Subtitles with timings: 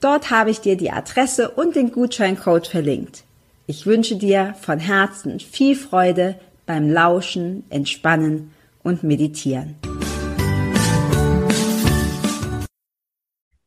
[0.00, 3.24] Dort habe ich dir die Adresse und den Gutscheincode verlinkt.
[3.66, 9.76] Ich wünsche dir von Herzen viel Freude beim Lauschen, Entspannen und Meditieren.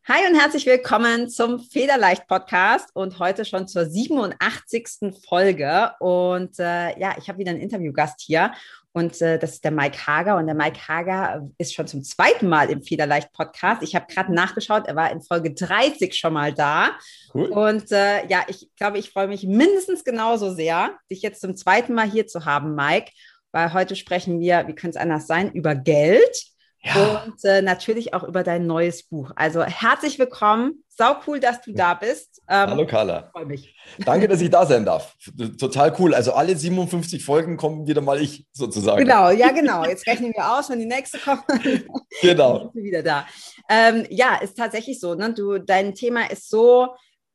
[0.07, 5.13] Hi und herzlich willkommen zum Federleicht Podcast und heute schon zur 87.
[5.27, 5.91] Folge.
[5.99, 8.53] Und äh, ja, ich habe wieder einen Interviewgast hier
[8.93, 10.37] und äh, das ist der Mike Hager.
[10.37, 13.81] Und der Mike Hager ist schon zum zweiten Mal im Federleicht-Podcast.
[13.81, 16.91] Ich habe gerade nachgeschaut, er war in Folge 30 schon mal da.
[17.33, 17.47] Cool.
[17.47, 21.95] Und äh, ja, ich glaube, ich freue mich mindestens genauso sehr, dich jetzt zum zweiten
[21.95, 23.11] Mal hier zu haben, Mike.
[23.51, 26.52] Weil heute sprechen wir, wie könnte es anders sein, über Geld.
[26.85, 27.23] Ja.
[27.25, 29.31] Und äh, natürlich auch über dein neues Buch.
[29.35, 30.83] Also herzlich willkommen.
[30.89, 32.41] Sau cool, dass du da bist.
[32.49, 33.29] Ähm, Hallo Carla.
[33.31, 33.73] Freue mich.
[33.99, 35.15] Danke, dass ich da sein darf.
[35.59, 36.13] Total cool.
[36.13, 38.99] Also alle 57 Folgen kommen wieder mal ich sozusagen.
[38.99, 39.85] Genau, ja genau.
[39.85, 41.45] Jetzt rechnen wir aus, wenn die nächste kommt.
[42.21, 42.69] genau.
[42.73, 43.25] wieder da.
[43.69, 45.15] Ähm, ja, ist tatsächlich so.
[45.15, 45.33] Ne?
[45.33, 46.89] Du, dein Thema ist so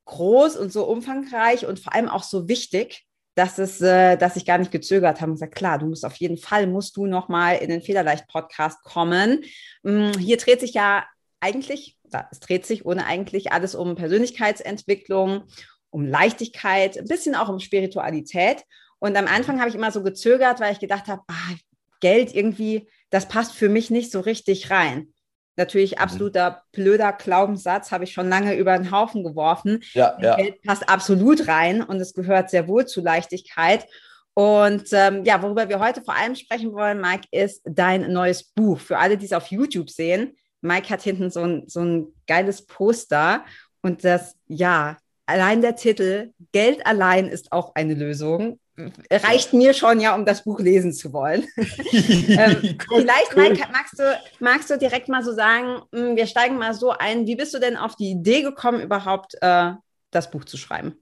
[0.04, 3.07] groß und so umfangreich und vor allem auch so wichtig
[3.38, 6.16] dass es, äh, dass ich gar nicht gezögert habe und gesagt, klar, du musst auf
[6.16, 9.44] jeden Fall, musst du nochmal in den Federleicht-Podcast kommen.
[9.84, 11.06] Mm, hier dreht sich ja
[11.38, 11.96] eigentlich,
[12.32, 15.44] es dreht sich ohne eigentlich alles um Persönlichkeitsentwicklung,
[15.90, 18.64] um Leichtigkeit, ein bisschen auch um Spiritualität.
[18.98, 21.54] Und am Anfang habe ich immer so gezögert, weil ich gedacht habe, ah,
[22.00, 25.12] Geld irgendwie, das passt für mich nicht so richtig rein.
[25.58, 25.98] Natürlich mhm.
[25.98, 29.82] absoluter blöder Glaubenssatz, habe ich schon lange über den Haufen geworfen.
[29.92, 30.36] Ja, ja.
[30.36, 33.86] Geld passt absolut rein und es gehört sehr wohl zu Leichtigkeit.
[34.34, 38.78] Und ähm, ja, worüber wir heute vor allem sprechen wollen, Mike, ist dein neues Buch.
[38.78, 42.64] Für alle, die es auf YouTube sehen, Mike hat hinten so ein, so ein geiles
[42.64, 43.44] Poster
[43.82, 44.96] und das, ja,
[45.26, 48.60] allein der Titel, Geld allein ist auch eine Lösung,
[49.10, 51.46] reicht mir schon ja, um das Buch lesen zu wollen.
[51.56, 53.56] ähm, cool, vielleicht cool.
[53.72, 57.26] magst, du, magst du direkt mal so sagen, hm, wir steigen mal so ein.
[57.26, 59.72] Wie bist du denn auf die Idee gekommen, überhaupt äh,
[60.10, 60.96] das Buch zu schreiben?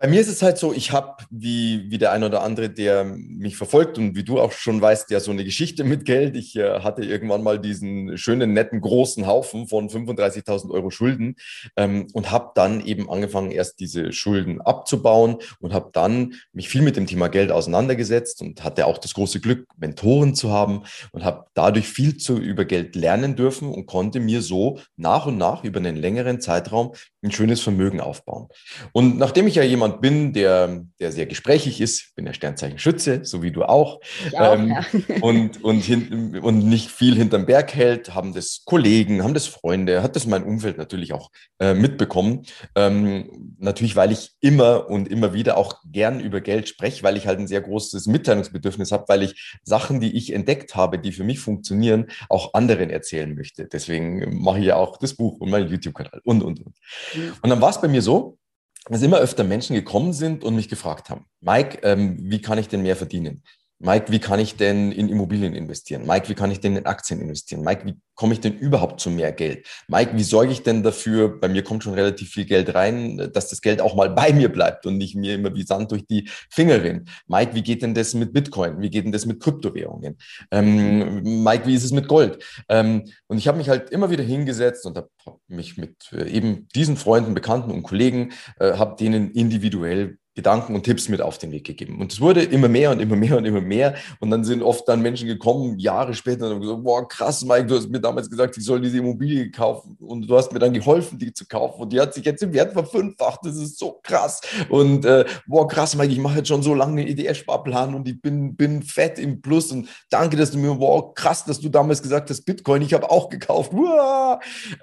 [0.00, 3.02] Bei mir ist es halt so, ich habe, wie, wie der ein oder andere, der
[3.02, 6.36] mich verfolgt und wie du auch schon weißt, ja so eine Geschichte mit Geld.
[6.36, 11.34] Ich äh, hatte irgendwann mal diesen schönen, netten, großen Haufen von 35.000 Euro Schulden
[11.76, 16.82] ähm, und habe dann eben angefangen, erst diese Schulden abzubauen und habe dann mich viel
[16.82, 21.24] mit dem Thema Geld auseinandergesetzt und hatte auch das große Glück, Mentoren zu haben und
[21.24, 25.64] habe dadurch viel zu über Geld lernen dürfen und konnte mir so nach und nach
[25.64, 26.92] über einen längeren Zeitraum
[27.24, 28.46] ein schönes Vermögen aufbauen.
[28.92, 32.78] Und nachdem ich ja jemand jemand bin, der, der sehr gesprächig ist, bin der Sternzeichen
[32.78, 34.00] Schütze, so wie du auch,
[34.34, 34.84] auch ähm, ja.
[35.20, 40.02] und, und, hin, und nicht viel hinterm Berg hält, haben das Kollegen, haben das Freunde,
[40.02, 42.42] hat das mein Umfeld natürlich auch äh, mitbekommen.
[42.74, 47.26] Ähm, natürlich, weil ich immer und immer wieder auch gern über Geld spreche, weil ich
[47.26, 51.24] halt ein sehr großes Mitteilungsbedürfnis habe, weil ich Sachen, die ich entdeckt habe, die für
[51.24, 53.66] mich funktionieren, auch anderen erzählen möchte.
[53.66, 56.76] Deswegen mache ich ja auch das Buch und meinen YouTube-Kanal und, und, und.
[57.14, 57.32] Mhm.
[57.42, 58.38] Und dann war es bei mir so,
[58.86, 62.68] dass immer öfter Menschen gekommen sind und mich gefragt haben, Mike, ähm, wie kann ich
[62.68, 63.42] denn mehr verdienen?
[63.80, 66.04] Mike, wie kann ich denn in Immobilien investieren?
[66.04, 67.62] Mike, wie kann ich denn in Aktien investieren?
[67.62, 69.66] Mike, wie komme ich denn überhaupt zu mehr Geld?
[69.86, 73.48] Mike, wie sorge ich denn dafür, bei mir kommt schon relativ viel Geld rein, dass
[73.48, 76.28] das Geld auch mal bei mir bleibt und nicht mir immer wie Sand durch die
[76.50, 77.08] Finger rinnt?
[77.28, 78.80] Mike, wie geht denn das mit Bitcoin?
[78.80, 80.18] Wie geht denn das mit Kryptowährungen?
[80.50, 82.42] Ähm, Mike, wie ist es mit Gold?
[82.68, 85.10] Ähm, und ich habe mich halt immer wieder hingesetzt und habe
[85.46, 90.84] mich mit äh, eben diesen Freunden, Bekannten und Kollegen, äh, habe denen individuell Gedanken und
[90.84, 92.00] Tipps mit auf den Weg gegeben.
[92.00, 93.96] Und es wurde immer mehr und immer mehr und immer mehr.
[94.20, 97.66] Und dann sind oft dann Menschen gekommen, Jahre später, und haben gesagt, boah, krass, Mike,
[97.66, 99.96] du hast mir damals gesagt, ich soll diese Immobilie kaufen.
[99.98, 101.82] Und du hast mir dann geholfen, die zu kaufen.
[101.82, 103.40] Und die hat sich jetzt im Wert verfünffacht.
[103.42, 104.40] Das ist so krass.
[104.68, 108.22] Und äh, boah, krass, Mike, ich mache jetzt schon so lange einen EDS-Sparplan und ich
[108.22, 109.72] bin, bin fett im Plus.
[109.72, 113.10] Und danke, dass du mir, boah, krass, dass du damals gesagt hast, Bitcoin, ich habe
[113.10, 113.72] auch gekauft.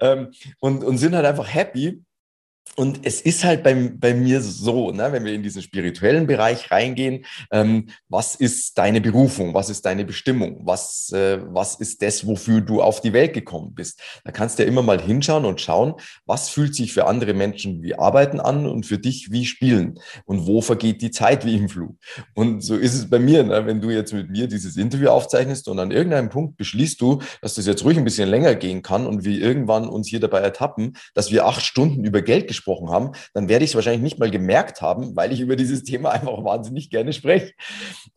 [0.02, 2.02] Ähm, und, und sind halt einfach happy
[2.74, 6.70] und es ist halt bei, bei mir so, ne, wenn wir in diesen spirituellen Bereich
[6.70, 12.26] reingehen, ähm, was ist deine Berufung, was ist deine Bestimmung, was, äh, was ist das,
[12.26, 14.00] wofür du auf die Welt gekommen bist.
[14.24, 15.94] Da kannst du ja immer mal hinschauen und schauen,
[16.26, 20.46] was fühlt sich für andere Menschen wie Arbeiten an und für dich wie Spielen und
[20.46, 21.96] wo vergeht die Zeit wie im Flug.
[22.34, 25.68] Und so ist es bei mir, ne, wenn du jetzt mit mir dieses Interview aufzeichnest
[25.68, 29.06] und an irgendeinem Punkt beschließt du, dass das jetzt ruhig ein bisschen länger gehen kann
[29.06, 33.12] und wir irgendwann uns hier dabei ertappen, dass wir acht Stunden über Geld gesprochen haben,
[33.34, 36.42] dann werde ich es wahrscheinlich nicht mal gemerkt haben, weil ich über dieses Thema einfach
[36.44, 37.52] wahnsinnig gerne spreche.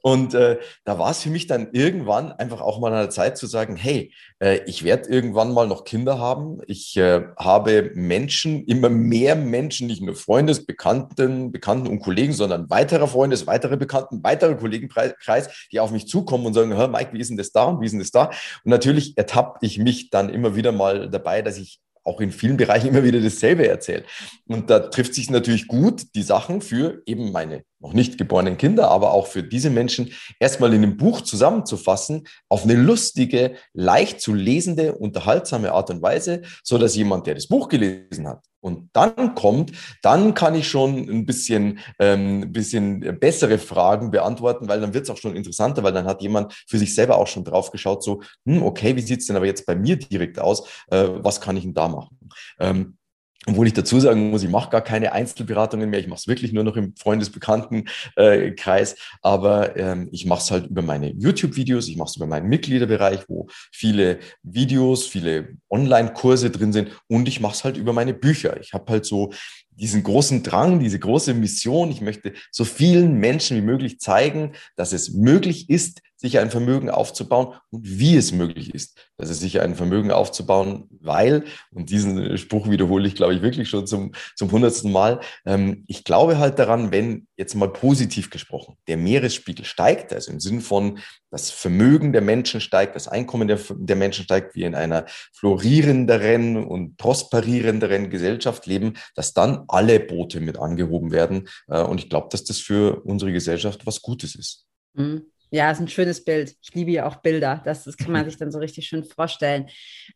[0.02, 3.38] Und äh, da war es für mich dann irgendwann einfach auch mal an der Zeit
[3.38, 6.60] zu sagen, hey, äh, ich werde irgendwann mal noch Kinder haben.
[6.68, 12.70] Ich äh, habe Menschen, immer mehr Menschen, nicht nur Freundes, Bekannten, Bekannten und Kollegen, sondern
[12.70, 17.20] weiterer Freundes, weitere Bekannten, weitere Kollegenkreis, die auf mich zukommen und sagen, Hör, Mike, wie
[17.20, 18.26] ist denn das da und wie ist denn das da?
[18.64, 22.58] Und natürlich ertappe ich mich dann immer wieder mal dabei, dass ich auch in vielen
[22.58, 24.06] Bereichen immer wieder dasselbe erzählt.
[24.48, 28.90] Und da trifft sich natürlich gut, die Sachen für eben meine noch nicht geborenen Kinder,
[28.90, 34.34] aber auch für diese Menschen erstmal in einem Buch zusammenzufassen, auf eine lustige, leicht zu
[34.34, 39.36] lesende, unterhaltsame Art und Weise, so dass jemand, der das Buch gelesen hat und dann
[39.36, 39.72] kommt,
[40.02, 45.06] dann kann ich schon ein bisschen, ähm, ein bisschen bessere Fragen beantworten, weil dann wird
[45.06, 48.04] es auch schon interessanter, weil dann hat jemand für sich selber auch schon drauf geschaut,
[48.04, 50.68] so, hm, okay, wie sieht es denn aber jetzt bei mir direkt aus?
[50.88, 52.20] Äh, was kann ich denn da machen?
[52.60, 52.98] Ähm,
[53.46, 56.00] obwohl ich dazu sagen muss, ich mache gar keine Einzelberatungen mehr.
[56.00, 58.94] Ich mache es wirklich nur noch im Freundesbekanntenkreis.
[58.94, 62.50] Äh, Aber ähm, ich mache es halt über meine YouTube-Videos, ich mache es über meinen
[62.50, 66.90] Mitgliederbereich, wo viele Videos, viele Online-Kurse drin sind.
[67.08, 68.60] Und ich mache es halt über meine Bücher.
[68.60, 69.32] Ich habe halt so
[69.80, 71.90] diesen großen Drang, diese große Mission.
[71.90, 76.90] Ich möchte so vielen Menschen wie möglich zeigen, dass es möglich ist, sich ein Vermögen
[76.90, 82.38] aufzubauen und wie es möglich ist, dass es sich ein Vermögen aufzubauen, weil, und diesen
[82.38, 86.60] Spruch wiederhole ich, glaube ich, wirklich schon zum, zum hundertsten Mal, ähm, ich glaube halt
[86.60, 91.00] daran, wenn jetzt mal positiv gesprochen, der Meeresspiegel steigt, also im Sinn von
[91.32, 96.58] das Vermögen der Menschen steigt, das Einkommen der, der Menschen steigt, wir in einer florierenderen
[96.66, 101.48] und prosperierenderen Gesellschaft leben, dass dann alle Boote mit angehoben werden.
[101.68, 104.66] Äh, und ich glaube, dass das für unsere Gesellschaft was Gutes ist.
[104.94, 105.26] Mhm.
[105.52, 106.56] Ja, ist ein schönes Bild.
[106.62, 107.62] Ich liebe ja auch Bilder.
[107.66, 109.68] Das, das kann man sich dann so richtig schön vorstellen.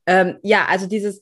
[0.05, 1.21] Ähm, ja, also dieses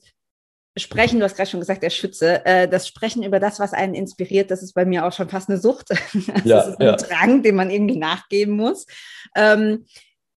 [0.78, 3.94] Sprechen, du hast gerade schon gesagt, der Schütze, äh, das Sprechen über das, was einen
[3.94, 5.90] inspiriert, das ist bei mir auch schon fast eine Sucht.
[5.90, 6.00] das
[6.44, 6.96] ja, ist ein ja.
[6.96, 8.86] Drang, dem man irgendwie nachgeben muss.
[9.36, 9.84] Ähm,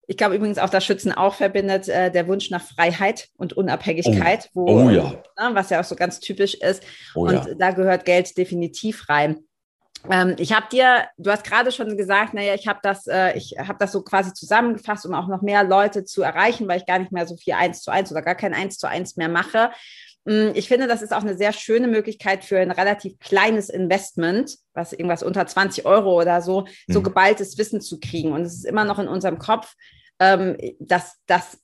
[0.07, 4.49] ich glaube übrigens auch, dass Schützen auch verbindet äh, der Wunsch nach Freiheit und Unabhängigkeit,
[4.53, 4.65] oh.
[4.65, 5.11] Wo, oh, ja.
[5.37, 6.83] äh, was ja auch so ganz typisch ist.
[7.15, 7.45] Oh, und ja.
[7.57, 9.39] da gehört Geld definitiv rein.
[10.11, 13.55] Ähm, ich habe dir, du hast gerade schon gesagt, naja, ich habe das, äh, ich
[13.57, 16.99] habe das so quasi zusammengefasst, um auch noch mehr Leute zu erreichen, weil ich gar
[16.99, 19.71] nicht mehr so viel eins zu eins oder gar kein eins zu eins mehr mache.
[20.25, 24.57] Mm, ich finde, das ist auch eine sehr schöne Möglichkeit für ein relativ kleines Investment,
[24.73, 26.93] was irgendwas unter 20 Euro oder so, mhm.
[26.93, 28.33] so geballtes Wissen zu kriegen.
[28.33, 29.73] Und es ist immer noch in unserem Kopf,
[30.19, 31.59] ähm, dass das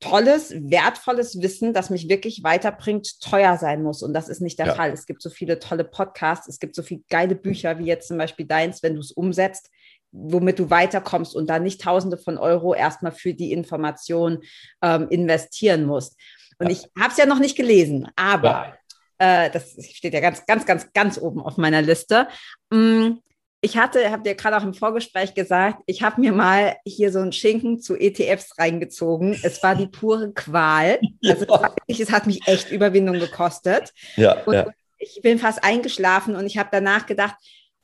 [0.00, 4.02] tolles, wertvolles Wissen, das mich wirklich weiterbringt, teuer sein muss.
[4.02, 4.74] Und das ist nicht der ja.
[4.74, 4.90] Fall.
[4.90, 8.16] Es gibt so viele tolle Podcasts, es gibt so viele geile Bücher, wie jetzt zum
[8.16, 9.70] Beispiel deins, wenn du es umsetzt,
[10.10, 14.40] womit du weiterkommst und da nicht Tausende von Euro erstmal für die Information
[14.82, 16.16] ähm, investieren musst.
[16.60, 16.72] Und ja.
[16.72, 18.76] ich habe es ja noch nicht gelesen, aber
[19.20, 19.44] ja.
[19.44, 22.28] äh, das steht ja ganz, ganz, ganz, ganz oben auf meiner Liste.
[22.70, 23.14] Mm,
[23.62, 27.18] ich hatte, habe dir gerade auch im Vorgespräch gesagt, ich habe mir mal hier so
[27.18, 29.38] einen Schinken zu ETFs reingezogen.
[29.42, 30.98] Es war die pure Qual.
[31.24, 31.46] Also
[31.86, 33.92] es, es hat mich echt Überwindung gekostet.
[34.16, 34.66] Ja, und ja.
[34.98, 37.34] ich bin fast eingeschlafen und ich habe danach gedacht,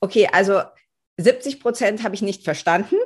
[0.01, 0.63] okay, also
[1.19, 2.97] 70 Prozent habe ich nicht verstanden,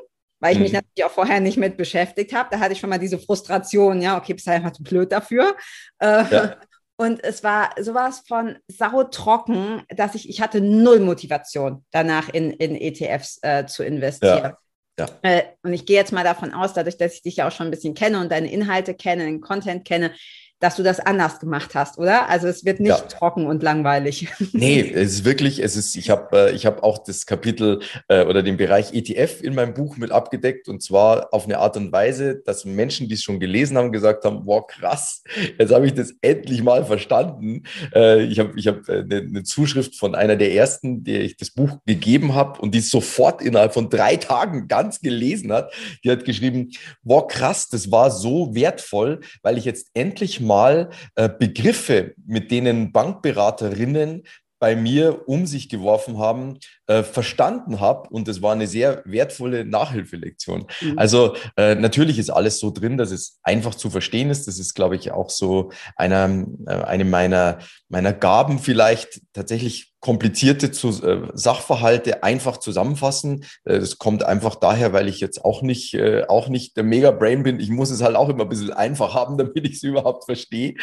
[0.40, 0.64] weil ich mhm.
[0.64, 2.48] mich natürlich auch vorher nicht mit beschäftigt habe.
[2.50, 5.56] Da hatte ich schon mal diese Frustration, ja, okay, bist halt einfach zu blöd dafür.
[5.98, 6.56] Äh, ja.
[6.96, 12.76] Und es war sowas von sautrocken, dass ich, ich hatte null Motivation, danach in, in
[12.76, 14.52] ETFs äh, zu investieren.
[14.52, 14.58] Ja.
[14.98, 15.06] Ja.
[15.22, 17.68] Äh, und ich gehe jetzt mal davon aus, dadurch, dass ich dich ja auch schon
[17.68, 20.12] ein bisschen kenne und deine Inhalte kenne, den Content kenne,
[20.60, 22.28] dass du das anders gemacht hast, oder?
[22.28, 22.98] Also es wird nicht ja.
[22.98, 24.28] trocken und langweilig.
[24.52, 28.24] Nee, es ist wirklich, es ist, ich habe äh, ich hab auch das Kapitel äh,
[28.24, 31.92] oder den Bereich ETF in meinem Buch mit abgedeckt und zwar auf eine Art und
[31.92, 35.22] Weise, dass Menschen, die es schon gelesen haben, gesagt haben, wow, krass,
[35.58, 37.62] jetzt habe ich das endlich mal verstanden.
[37.94, 41.36] Äh, ich habe ich hab eine, äh, eine Zuschrift von einer der ersten, der ich
[41.36, 45.72] das Buch gegeben habe und die sofort innerhalb von drei Tagen ganz gelesen hat.
[46.04, 46.70] Die hat geschrieben,
[47.02, 52.50] wow, krass, das war so wertvoll, weil ich jetzt endlich mal mal äh, Begriffe, mit
[52.50, 54.24] denen Bankberaterinnen
[54.60, 58.10] bei mir um sich geworfen haben, äh, verstanden habe.
[58.10, 60.66] Und das war eine sehr wertvolle Nachhilfelektion.
[60.82, 60.98] Mhm.
[60.98, 64.46] Also äh, natürlich ist alles so drin, dass es einfach zu verstehen ist.
[64.46, 70.66] Das ist, glaube ich, auch so einer, äh, eine meiner, meiner Gaben vielleicht tatsächlich komplizierte
[70.66, 73.44] äh, Sachverhalte einfach zusammenfassen.
[73.64, 77.42] Äh, das kommt einfach daher, weil ich jetzt auch nicht, äh, auch nicht der Mega-Brain
[77.42, 77.60] bin.
[77.60, 80.74] Ich muss es halt auch immer ein bisschen einfach haben, damit ich es überhaupt verstehe.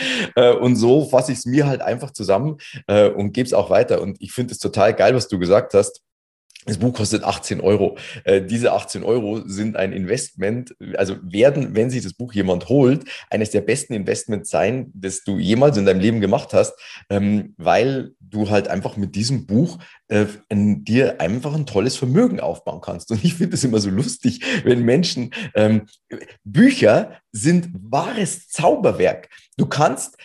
[0.61, 2.57] Und so fasse ich es mir halt einfach zusammen
[2.87, 4.01] und gebe es auch weiter.
[4.01, 6.01] Und ich finde es total geil, was du gesagt hast.
[6.67, 7.97] Das Buch kostet 18 Euro.
[8.25, 13.05] Äh, diese 18 Euro sind ein Investment, also werden, wenn sich das Buch jemand holt,
[13.29, 16.73] eines der besten Investments sein, das du jemals in deinem Leben gemacht hast,
[17.09, 22.81] ähm, weil du halt einfach mit diesem Buch äh, dir einfach ein tolles Vermögen aufbauen
[22.81, 23.11] kannst.
[23.11, 25.83] Und ich finde es immer so lustig, wenn Menschen, ähm,
[26.43, 29.29] Bücher sind wahres Zauberwerk.
[29.55, 30.17] Du kannst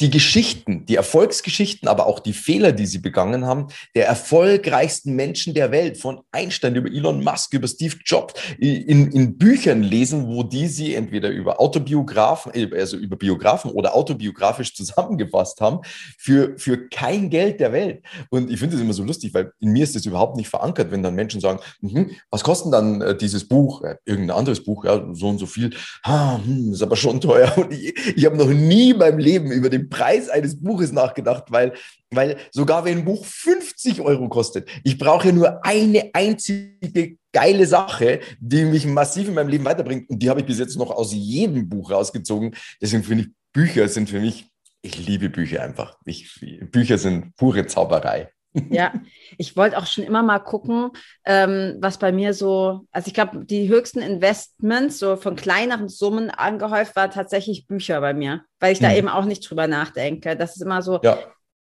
[0.00, 5.54] die Geschichten, die Erfolgsgeschichten, aber auch die Fehler, die sie begangen haben, der erfolgreichsten Menschen
[5.54, 10.42] der Welt, von Einstein über Elon Musk, über Steve Jobs, in, in Büchern lesen, wo
[10.42, 15.80] die sie entweder über Autobiografen, äh, also über Biografen oder autobiografisch zusammengefasst haben,
[16.18, 18.02] für, für kein Geld der Welt.
[18.30, 20.90] Und ich finde das immer so lustig, weil in mir ist das überhaupt nicht verankert,
[20.90, 24.84] wenn dann Menschen sagen, mhm, was kostet dann äh, dieses Buch, äh, irgendein anderes Buch,
[24.84, 25.70] ja, so und so viel,
[26.02, 27.52] ah, hm, ist aber schon teuer.
[27.64, 31.44] Und ich, ich habe noch nie in meinem Leben über den Preis eines Buches nachgedacht,
[31.50, 31.72] weil,
[32.10, 38.20] weil sogar wenn ein Buch 50 Euro kostet, ich brauche nur eine einzige geile Sache,
[38.40, 40.08] die mich massiv in meinem Leben weiterbringt.
[40.08, 42.54] Und die habe ich bis jetzt noch aus jedem Buch rausgezogen.
[42.80, 44.46] Deswegen finde ich, Bücher sind für mich,
[44.82, 45.96] ich liebe Bücher einfach.
[46.04, 48.30] Ich, Bücher sind pure Zauberei.
[48.70, 48.92] Ja,
[49.36, 50.90] ich wollte auch schon immer mal gucken,
[51.24, 56.30] ähm, was bei mir so, also ich glaube, die höchsten Investments, so von kleineren Summen
[56.30, 58.96] angehäuft, war tatsächlich Bücher bei mir, weil ich da mhm.
[58.96, 60.36] eben auch nicht drüber nachdenke.
[60.36, 61.18] Das ist immer so, ja.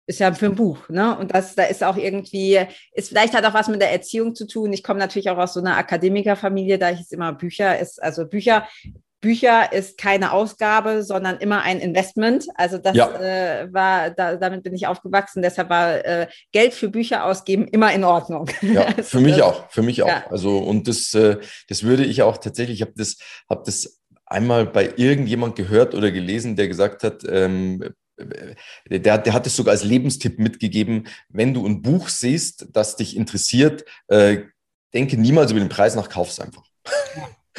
[0.07, 1.16] ist ja für ein Buch, ne?
[1.18, 2.59] Und das, da ist auch irgendwie,
[2.92, 4.73] ist vielleicht hat auch was mit der Erziehung zu tun.
[4.73, 8.26] Ich komme natürlich auch aus so einer Akademikerfamilie, da ich es immer Bücher ist, also
[8.26, 8.66] Bücher
[9.21, 12.47] Bücher ist keine Ausgabe, sondern immer ein Investment.
[12.55, 13.11] Also das ja.
[13.21, 15.43] äh, war, da, damit bin ich aufgewachsen.
[15.43, 18.49] Deshalb war äh, Geld für Bücher ausgeben immer in Ordnung.
[18.63, 20.09] Ja, also für mich auch, für mich auch.
[20.09, 20.25] Ja.
[20.31, 22.81] Also und das, äh, das würde ich auch tatsächlich.
[22.81, 23.17] Ich habe das,
[23.51, 27.25] habe das einmal bei irgendjemand gehört oder gelesen, der gesagt hat.
[27.29, 27.83] Ähm,
[28.19, 32.97] äh, der, der hat es sogar als Lebenstipp mitgegeben, wenn du ein Buch siehst, das
[32.97, 34.43] dich interessiert, äh,
[34.95, 36.63] denke niemals über den Preis nach, kauf es einfach.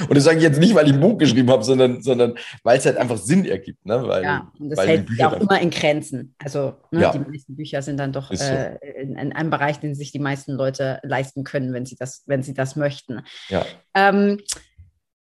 [0.07, 2.77] Und das sage ich jetzt nicht, weil ich ein Buch geschrieben habe, sondern, sondern weil
[2.77, 3.85] es halt einfach Sinn ergibt.
[3.85, 4.07] Ne?
[4.07, 6.35] Weil, ja, und das hält sich auch immer in Grenzen.
[6.39, 7.11] Also ne, ja.
[7.11, 10.53] die meisten Bücher sind dann doch äh, in, in, einem Bereich, den sich die meisten
[10.53, 13.21] Leute leisten können, wenn sie das, wenn sie das möchten.
[13.49, 13.65] Ja.
[13.93, 14.39] Ähm,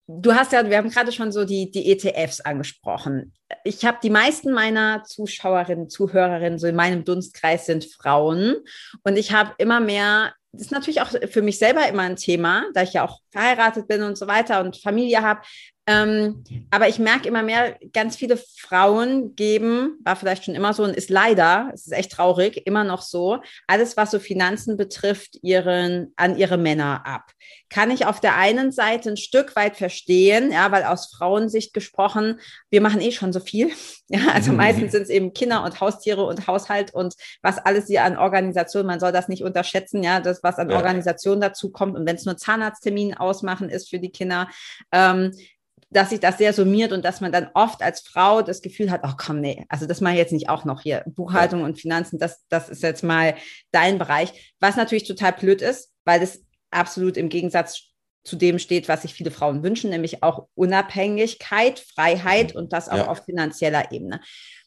[0.07, 3.33] du hast ja, wir haben gerade schon so die, die ETFs angesprochen.
[3.65, 8.57] Ich habe die meisten meiner Zuschauerinnen, Zuhörerinnen, so in meinem Dunstkreis sind Frauen.
[9.03, 12.83] Und ich habe immer mehr ist natürlich auch für mich selber immer ein Thema, da
[12.83, 15.41] ich ja auch verheiratet bin und so weiter und Familie habe.
[15.89, 20.83] Ähm, aber ich merke immer mehr, ganz viele Frauen geben, war vielleicht schon immer so
[20.83, 23.39] und ist leider, es ist echt traurig, immer noch so,
[23.69, 27.31] alles, was so Finanzen betrifft, ihren, an ihre Männer ab.
[27.69, 32.41] Kann ich auf der einen Seite ein Stück weit verstehen, ja, weil aus Frauensicht gesprochen,
[32.69, 33.71] wir machen eh schon so viel.
[34.09, 34.59] Ja, also mhm.
[34.59, 38.87] meistens sind es eben Kinder und Haustiere und Haushalt und was alles hier an Organisation,
[38.87, 40.77] man soll das nicht unterschätzen, ja, das, was an ja.
[40.77, 41.97] Organisation dazu kommt.
[41.97, 44.49] Und wenn es nur Zahnarzttermin ausmachen ist für die Kinder,
[44.93, 45.33] ähm,
[45.91, 49.01] dass sich das sehr summiert und dass man dann oft als Frau das Gefühl hat,
[49.05, 51.05] ach oh, komm, nee, also das mache ich jetzt nicht auch noch hier.
[51.07, 53.37] Buchhaltung und Finanzen, das, das ist jetzt mal
[53.71, 54.55] dein Bereich.
[54.59, 56.41] Was natürlich total blöd ist, weil das
[56.71, 57.83] absolut im Gegensatz
[58.25, 62.97] zu dem steht, was sich viele Frauen wünschen, nämlich auch Unabhängigkeit, Freiheit und das auch
[62.97, 63.09] ja.
[63.09, 64.21] auf finanzieller Ebene.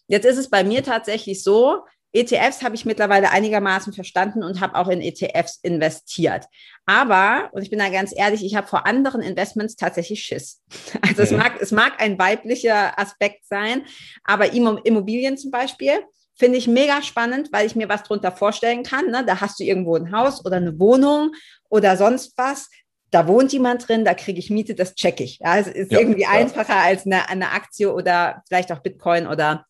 [0.08, 4.75] Jetzt ist es bei mir tatsächlich so, ETFs habe ich mittlerweile einigermaßen verstanden und habe
[4.75, 6.46] auch in ETFs investiert.
[6.86, 10.62] Aber, und ich bin da ganz ehrlich, ich habe vor anderen Investments tatsächlich Schiss.
[11.08, 13.84] Also es mag, es mag ein weiblicher Aspekt sein,
[14.24, 15.92] aber Immobilien zum Beispiel
[16.36, 19.08] finde ich mega spannend, weil ich mir was drunter vorstellen kann.
[19.12, 19.24] Ne?
[19.25, 21.34] Da hast du irgendwo ein Haus oder eine Wohnung
[21.70, 22.70] oder sonst was
[23.12, 25.39] da wohnt jemand drin, da kriege ich Miete, das checke ich.
[25.39, 26.30] Ja, es ist ja, irgendwie ja.
[26.30, 29.66] einfacher als eine, eine Aktie oder vielleicht auch Bitcoin oder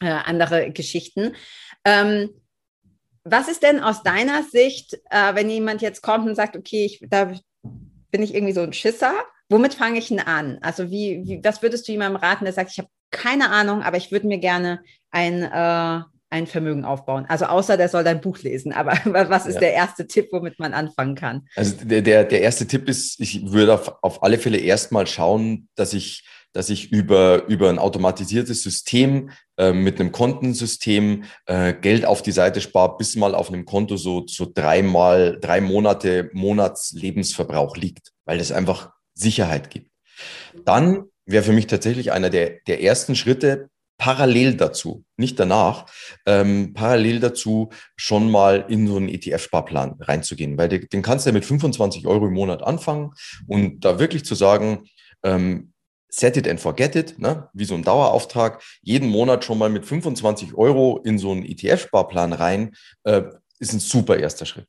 [0.00, 1.34] äh, andere Geschichten.
[1.84, 2.30] Ähm,
[3.24, 7.04] was ist denn aus deiner Sicht, äh, wenn jemand jetzt kommt und sagt, okay, ich,
[7.08, 7.32] da
[8.10, 9.12] bin ich irgendwie so ein Schisser,
[9.48, 10.58] womit fange ich denn an?
[10.62, 13.96] Also wie, wie, was würdest du jemandem raten, der sagt, ich habe keine Ahnung, aber
[13.96, 17.26] ich würde mir gerne ein, äh, ein Vermögen aufbauen?
[17.28, 19.60] Also außer der soll dein Buch lesen, aber was ist ja.
[19.60, 21.48] der erste Tipp, womit man anfangen kann?
[21.56, 25.68] Also der, der, der erste Tipp ist, ich würde auf, auf alle Fälle erstmal schauen,
[25.74, 32.04] dass ich dass ich über, über ein automatisiertes System äh, mit einem Kontensystem äh, Geld
[32.04, 37.76] auf die Seite spare, bis mal auf einem Konto so, so dreimal, drei Monate Monatslebensverbrauch
[37.76, 39.90] liegt, weil das einfach Sicherheit gibt.
[40.64, 45.86] Dann wäre für mich tatsächlich einer der, der ersten Schritte, parallel dazu, nicht danach,
[46.24, 51.30] ähm, parallel dazu schon mal in so einen ETF-Sparplan reinzugehen, weil den, den kannst du
[51.30, 53.10] ja mit 25 Euro im Monat anfangen
[53.48, 54.88] und da wirklich zu sagen,
[55.24, 55.72] ähm,
[56.10, 57.48] set it and forget it, ne?
[57.52, 62.32] wie so ein Dauerauftrag, jeden Monat schon mal mit 25 Euro in so einen ETF-Sparplan
[62.32, 62.74] rein,
[63.04, 63.22] äh,
[63.58, 64.66] ist ein super erster Schritt.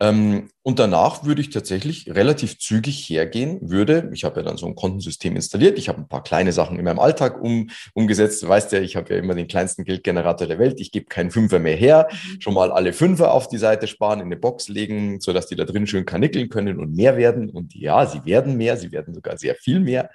[0.00, 4.66] Ähm, und danach würde ich tatsächlich relativ zügig hergehen, würde, ich habe ja dann so
[4.66, 8.42] ein Kontensystem installiert, ich habe ein paar kleine Sachen in meinem Alltag um, umgesetzt.
[8.42, 11.30] Du weißt ja, ich habe ja immer den kleinsten Geldgenerator der Welt, ich gebe keinen
[11.30, 12.40] Fünfer mehr her, mhm.
[12.40, 15.64] schon mal alle Fünfer auf die Seite sparen, in eine Box legen, sodass die da
[15.64, 17.48] drin schön kanickeln können und mehr werden.
[17.50, 20.10] Und ja, sie werden mehr, sie werden sogar sehr viel mehr.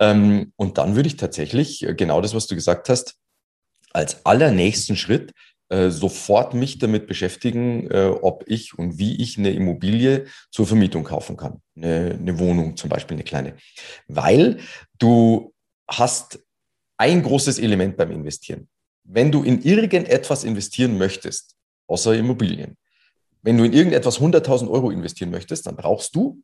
[0.00, 3.16] Ähm, und dann würde ich tatsächlich, äh, genau das, was du gesagt hast,
[3.92, 5.32] als allernächsten Schritt
[5.68, 11.02] äh, sofort mich damit beschäftigen, äh, ob ich und wie ich eine Immobilie zur Vermietung
[11.02, 11.60] kaufen kann.
[11.74, 13.56] Eine, eine Wohnung zum Beispiel, eine kleine.
[14.06, 14.58] Weil
[14.98, 15.52] du
[15.88, 16.38] hast
[16.98, 18.68] ein großes Element beim Investieren.
[19.02, 21.56] Wenn du in irgendetwas investieren möchtest,
[21.88, 22.76] außer Immobilien,
[23.42, 26.40] wenn du in irgendetwas 100.000 Euro investieren möchtest, dann brauchst du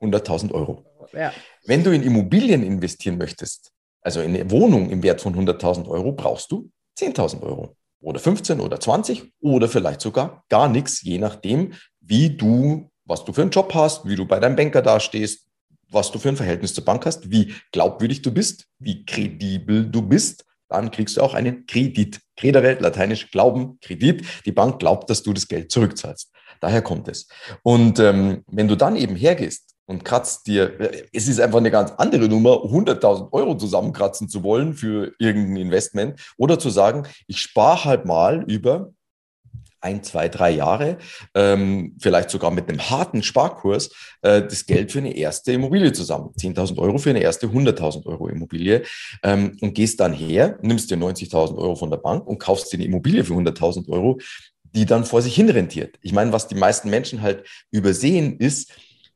[0.00, 0.84] 100.000 Euro.
[1.12, 1.32] Ja.
[1.64, 3.70] Wenn du in Immobilien investieren möchtest,
[4.00, 8.60] also in eine Wohnung im Wert von 100.000 Euro, brauchst du 10.000 Euro oder 15
[8.60, 13.50] oder 20 oder vielleicht sogar gar nichts, je nachdem, wie du, was du für einen
[13.50, 15.46] Job hast, wie du bei deinem Banker dastehst,
[15.90, 20.02] was du für ein Verhältnis zur Bank hast, wie glaubwürdig du bist, wie kredibel du
[20.02, 22.20] bist, dann kriegst du auch einen Kredit.
[22.36, 24.24] Credere, lateinisch Glauben, Kredit.
[24.46, 26.30] Die Bank glaubt, dass du das Geld zurückzahlst.
[26.60, 27.26] Daher kommt es.
[27.62, 31.90] Und ähm, wenn du dann eben hergehst und kratzt dir, es ist einfach eine ganz
[31.98, 37.84] andere Nummer, 100.000 Euro zusammenkratzen zu wollen für irgendein Investment oder zu sagen, ich spare
[37.86, 38.92] halt mal über
[39.80, 40.98] ein, zwei, drei Jahre,
[41.34, 43.90] ähm, vielleicht sogar mit einem harten Sparkurs,
[44.22, 46.30] äh, das Geld für eine erste Immobilie zusammen.
[46.38, 48.84] 10.000 Euro für eine erste 100.000 Euro Immobilie
[49.24, 52.76] ähm, und gehst dann her, nimmst dir 90.000 Euro von der Bank und kaufst dir
[52.76, 54.20] eine Immobilie für 100.000 Euro,
[54.72, 55.98] die dann vor sich hin rentiert.
[56.00, 58.70] Ich meine, was die meisten Menschen halt übersehen ist,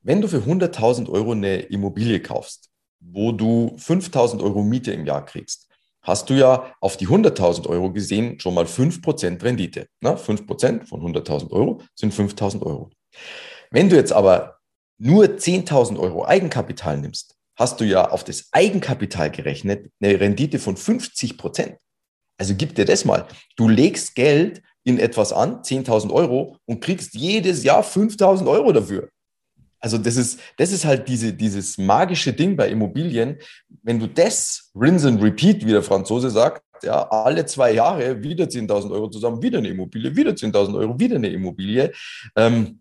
[0.04, 2.68] wenn du für 100.000 Euro eine Immobilie kaufst,
[3.00, 5.68] wo du 5.000 Euro Miete im Jahr kriegst,
[6.02, 9.88] hast du ja auf die 100.000 Euro gesehen schon mal 5% Rendite.
[10.00, 12.90] Na, 5% von 100.000 Euro sind 5.000 Euro.
[13.70, 14.58] Wenn du jetzt aber
[14.98, 20.76] nur 10.000 Euro Eigenkapital nimmst, hast du ja auf das Eigenkapital gerechnet eine Rendite von
[20.76, 21.76] 50%
[22.36, 23.26] Also gib dir das mal.
[23.56, 29.08] Du legst Geld in etwas an, 10.000 Euro, und kriegst jedes Jahr 5.000 Euro dafür.
[29.84, 33.36] Also das ist, das ist halt diese, dieses magische Ding bei Immobilien.
[33.82, 38.46] Wenn du das rinse and repeat, wie der Franzose sagt, ja, alle zwei Jahre wieder
[38.46, 41.92] 10.000 Euro zusammen, wieder eine Immobilie, wieder 10.000 Euro, wieder eine Immobilie,
[42.34, 42.80] ähm,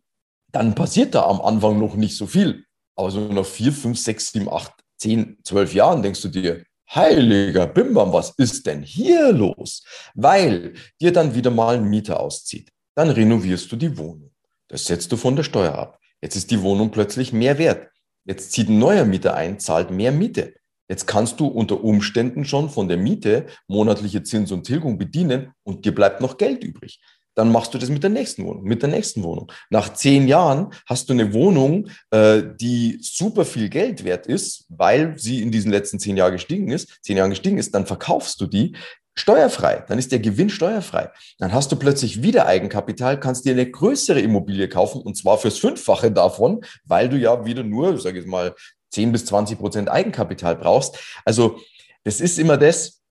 [0.54, 2.64] dann passiert da am Anfang noch nicht so viel.
[2.96, 7.68] Aber so nach vier, fünf, sechs, sieben, acht, zehn, zwölf Jahren denkst du dir, heiliger
[7.68, 9.84] Bimbam, was ist denn hier los?
[10.16, 12.70] Weil dir dann wieder mal ein Mieter auszieht.
[12.96, 14.32] Dann renovierst du die Wohnung.
[14.70, 16.00] Das setzt du von der Steuer ab.
[16.24, 17.90] Jetzt ist die Wohnung plötzlich mehr wert.
[18.24, 20.54] Jetzt zieht ein neuer Mieter ein, zahlt mehr Miete.
[20.88, 25.84] Jetzt kannst du unter Umständen schon von der Miete monatliche Zins und Tilgung bedienen und
[25.84, 27.02] dir bleibt noch Geld übrig.
[27.36, 29.52] Dann machst du das mit der nächsten Wohnung, mit der nächsten Wohnung.
[29.70, 35.20] Nach zehn Jahren hast du eine Wohnung, äh, die super viel Geld wert ist, weil
[35.20, 38.46] sie in diesen letzten zehn Jahren gestiegen ist, zehn Jahren gestiegen ist, dann verkaufst du
[38.46, 38.78] die,
[39.16, 41.12] steuerfrei, dann ist der Gewinn steuerfrei.
[41.38, 45.60] Dann hast du plötzlich wieder Eigenkapital, kannst dir eine größere Immobilie kaufen und zwar fürs
[45.60, 48.56] Fünffache davon, weil du ja wieder nur, sage ich mal,
[48.92, 50.98] 10 bis 20 Prozent Eigenkapital brauchst.
[51.26, 51.60] Also
[52.04, 53.02] das ist immer das,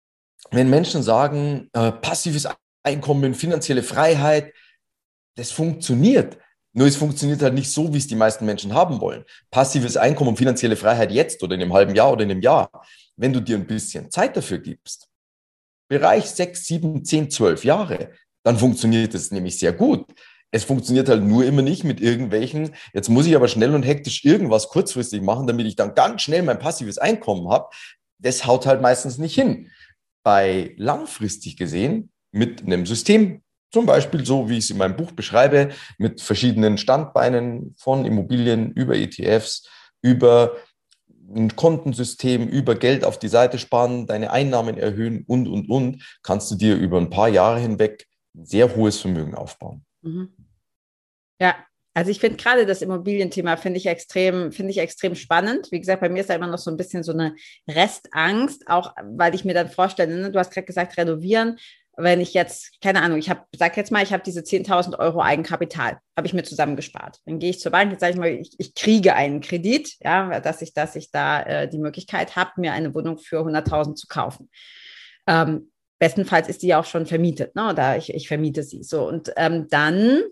[0.50, 2.48] wenn Menschen sagen, äh, passives
[2.84, 4.52] Einkommen, finanzielle Freiheit,
[5.36, 6.38] das funktioniert.
[6.74, 9.24] Nur es funktioniert halt nicht so, wie es die meisten Menschen haben wollen.
[9.50, 12.70] Passives Einkommen finanzielle Freiheit jetzt oder in einem halben Jahr oder in einem Jahr.
[13.16, 15.08] Wenn du dir ein bisschen Zeit dafür gibst,
[15.88, 18.10] Bereich sechs, sieben, zehn, zwölf Jahre,
[18.44, 20.06] dann funktioniert es nämlich sehr gut.
[20.50, 24.24] Es funktioniert halt nur immer nicht mit irgendwelchen, jetzt muss ich aber schnell und hektisch
[24.24, 27.68] irgendwas kurzfristig machen, damit ich dann ganz schnell mein passives Einkommen habe.
[28.18, 29.70] Das haut halt meistens nicht hin.
[30.22, 33.42] Bei langfristig gesehen mit einem System,
[33.72, 38.72] zum Beispiel so, wie ich es in meinem Buch beschreibe, mit verschiedenen Standbeinen von Immobilien
[38.72, 39.66] über ETFs,
[40.02, 40.56] über
[41.34, 46.50] ein Kontensystem über Geld auf die Seite sparen, deine Einnahmen erhöhen und, und, und, kannst
[46.50, 49.84] du dir über ein paar Jahre hinweg ein sehr hohes Vermögen aufbauen.
[50.02, 50.32] Mhm.
[51.40, 51.56] Ja,
[51.94, 55.70] Also ich finde gerade das Immobilienthema finde ich extrem, finde ich extrem spannend.
[55.70, 57.34] Wie gesagt, bei mir ist da immer noch so ein bisschen so eine
[57.68, 61.58] Restangst, auch weil ich mir dann vorstelle, ne, du hast gerade gesagt, renovieren.
[61.96, 65.20] Wenn ich jetzt, keine Ahnung, ich habe, sag jetzt mal, ich habe diese 10.000 Euro
[65.20, 67.18] Eigenkapital, habe ich mir zusammengespart.
[67.26, 70.40] Dann gehe ich zur Bank, jetzt sage ich mal, ich, ich, kriege einen Kredit, ja,
[70.40, 74.06] dass ich, dass ich da äh, die Möglichkeit habe, mir eine Wohnung für 100.000 zu
[74.06, 74.48] kaufen.
[75.26, 77.70] Ähm, bestenfalls ist die ja auch schon vermietet, ne?
[77.70, 78.82] Oder ich, ich vermiete sie.
[78.82, 80.22] So, und ähm, dann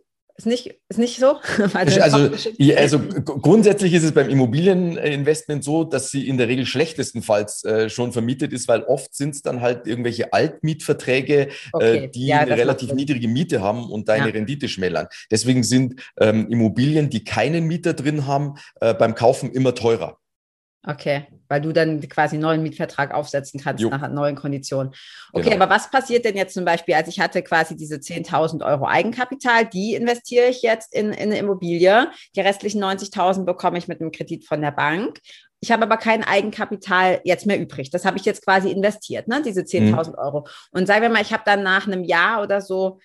[0.40, 1.36] ist nicht, ist nicht so?
[1.74, 7.62] also, ja, also grundsätzlich ist es beim Immobilieninvestment so, dass sie in der Regel schlechtestenfalls
[7.64, 11.96] äh, schon vermietet ist, weil oft sind es dann halt irgendwelche Altmietverträge, äh, okay.
[12.04, 14.32] äh, die ja, eine relativ niedrige Miete haben und deine ja.
[14.32, 15.08] Rendite schmälern.
[15.30, 20.19] Deswegen sind ähm, Immobilien, die keinen Mieter drin haben, äh, beim Kaufen immer teurer.
[20.82, 23.90] Okay, weil du dann quasi einen neuen Mietvertrag aufsetzen kannst jo.
[23.90, 24.94] nach neuen Konditionen.
[25.32, 25.64] Okay, genau.
[25.64, 29.66] aber was passiert denn jetzt zum Beispiel, als ich hatte quasi diese 10.000 Euro Eigenkapital,
[29.66, 34.10] die investiere ich jetzt in, in eine Immobilie, die restlichen 90.000 bekomme ich mit einem
[34.10, 35.18] Kredit von der Bank.
[35.60, 37.90] Ich habe aber kein Eigenkapital jetzt mehr übrig.
[37.90, 39.42] Das habe ich jetzt quasi investiert, ne?
[39.44, 40.14] diese 10.000 mhm.
[40.14, 40.46] Euro.
[40.70, 43.00] Und sagen wir mal, ich habe dann nach einem Jahr oder so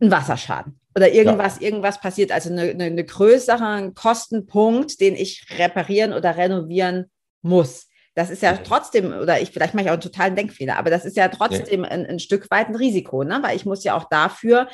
[0.00, 1.66] einen Wasserschaden oder irgendwas, ja.
[1.66, 7.06] irgendwas passiert, also eine, eine, eine größeren Kostenpunkt, den ich reparieren oder renovieren
[7.40, 7.86] muss.
[8.16, 11.04] Das ist ja trotzdem, oder ich, vielleicht mache ich auch einen totalen Denkfehler, aber das
[11.04, 11.90] ist ja trotzdem ja.
[11.90, 13.38] Ein, ein, Stück weit ein Risiko, ne?
[13.42, 14.66] weil ich muss ja auch dafür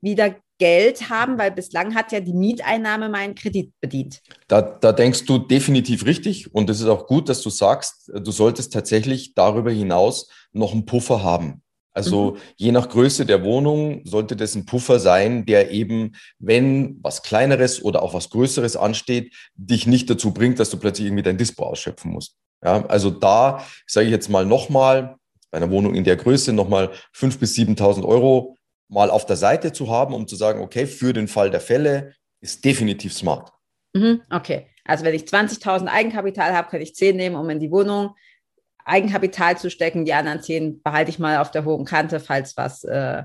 [0.00, 4.20] wieder Geld haben, weil bislang hat ja die Mieteinnahme meinen Kredit bedient.
[4.46, 8.30] Da, da denkst du definitiv richtig und es ist auch gut, dass du sagst, du
[8.30, 11.61] solltest tatsächlich darüber hinaus noch einen Puffer haben.
[11.94, 12.38] Also mhm.
[12.56, 17.82] je nach Größe der Wohnung sollte das ein Puffer sein, der eben, wenn was Kleineres
[17.84, 21.64] oder auch was Größeres ansteht, dich nicht dazu bringt, dass du plötzlich irgendwie dein Dispo
[21.64, 22.36] ausschöpfen musst.
[22.64, 25.16] Ja, also da sage ich jetzt mal nochmal,
[25.50, 28.56] bei einer Wohnung in der Größe nochmal 5.000 bis 7.000 Euro
[28.88, 32.14] mal auf der Seite zu haben, um zu sagen, okay, für den Fall der Fälle
[32.40, 33.52] ist definitiv smart.
[33.94, 37.70] Mhm, okay, also wenn ich 20.000 Eigenkapital habe, kann ich 10 nehmen, um in die
[37.70, 38.14] Wohnung
[38.84, 40.04] Eigenkapital zu stecken.
[40.04, 42.84] Die anderen zehn behalte ich mal auf der hohen Kante, falls was.
[42.84, 43.24] Äh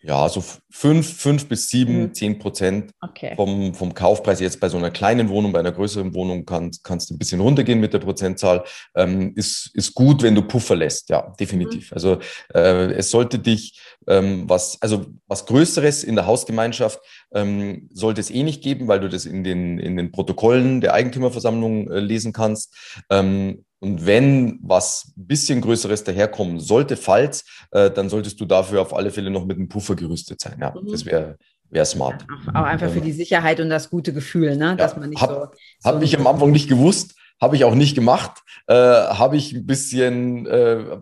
[0.00, 2.14] ja, so fünf, fünf bis sieben, mhm.
[2.14, 3.32] zehn Prozent okay.
[3.34, 4.38] vom, vom Kaufpreis.
[4.38, 7.40] Jetzt bei so einer kleinen Wohnung, bei einer größeren Wohnung kann, kannst du ein bisschen
[7.40, 8.62] runtergehen mit der Prozentzahl.
[8.94, 11.08] Ähm, ist, ist gut, wenn du Puffer lässt.
[11.08, 11.90] Ja, definitiv.
[11.90, 11.94] Mhm.
[11.94, 12.18] Also
[12.54, 17.00] äh, es sollte dich ähm, was, also was Größeres in der Hausgemeinschaft
[17.32, 20.94] ähm, sollte es eh nicht geben, weil du das in den, in den Protokollen der
[20.94, 23.02] Eigentümerversammlung äh, lesen kannst.
[23.10, 28.82] Ähm, und wenn was ein bisschen Größeres daherkommen sollte, falls, äh, dann solltest du dafür
[28.82, 30.58] auf alle Fälle noch mit einem Puffer gerüstet sein.
[30.60, 30.90] Ja, mhm.
[30.90, 31.38] das wäre
[31.70, 32.24] wär smart.
[32.24, 34.74] Auch, auch einfach für die Sicherheit und das gute Gefühl, ne?
[34.76, 35.46] dass ja, man nicht hab, so.
[35.80, 39.52] so habe ich am Anfang nicht gewusst, habe ich auch nicht gemacht, äh, habe ich
[39.52, 40.46] ein bisschen.
[40.46, 40.98] Äh,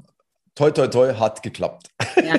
[0.54, 1.88] toi, toi, toi, hat geklappt.
[2.16, 2.34] Ja.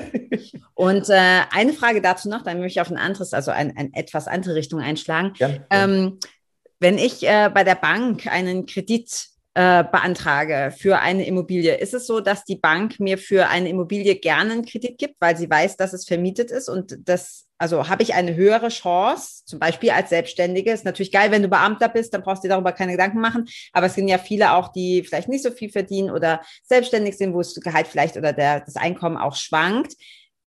[0.76, 3.94] Und äh, eine Frage dazu noch, dann möchte ich auf ein anderes, also ein, ein
[3.94, 5.34] etwas andere Richtung einschlagen.
[5.38, 6.20] Ja, ähm,
[6.80, 12.06] wenn ich äh, bei der Bank einen Kredit äh, beantrage für eine Immobilie, ist es
[12.06, 15.78] so, dass die Bank mir für eine Immobilie gerne einen Kredit gibt, weil sie weiß,
[15.78, 20.10] dass es vermietet ist und das, also habe ich eine höhere Chance, zum Beispiel als
[20.10, 20.72] Selbstständige.
[20.72, 23.46] Ist natürlich geil, wenn du Beamter bist, dann brauchst du dir darüber keine Gedanken machen.
[23.74, 27.34] Aber es sind ja viele auch, die vielleicht nicht so viel verdienen oder selbstständig sind,
[27.34, 29.94] wo das Gehalt vielleicht oder der, das Einkommen auch schwankt.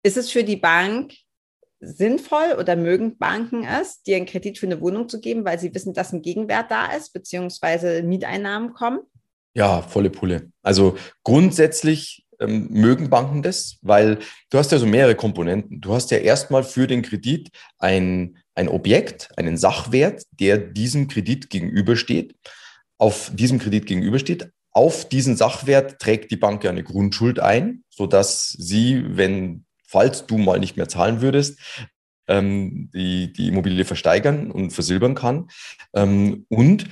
[0.03, 1.13] Ist es für die Bank
[1.87, 5.75] sinnvoll oder mögen Banken es, dir einen Kredit für eine Wohnung zu geben, weil sie
[5.75, 9.01] wissen, dass ein Gegenwert da ist, beziehungsweise Mieteinnahmen kommen?
[9.55, 10.51] Ja, volle Pulle.
[10.63, 14.19] Also grundsätzlich ähm, mögen Banken das, weil
[14.51, 15.81] du hast ja so mehrere Komponenten.
[15.81, 21.51] Du hast ja erstmal für den Kredit ein, ein Objekt, einen Sachwert, der diesem Kredit
[21.51, 22.35] gegenübersteht,
[22.99, 24.51] auf diesem Kredit gegenübersteht.
[24.73, 30.39] Auf diesen Sachwert trägt die Bank ja eine Grundschuld ein, sodass sie, wenn falls du
[30.39, 31.59] mal nicht mehr zahlen würdest,
[32.29, 35.49] ähm, die, die Immobilie versteigern und versilbern kann.
[35.95, 36.87] Ähm, und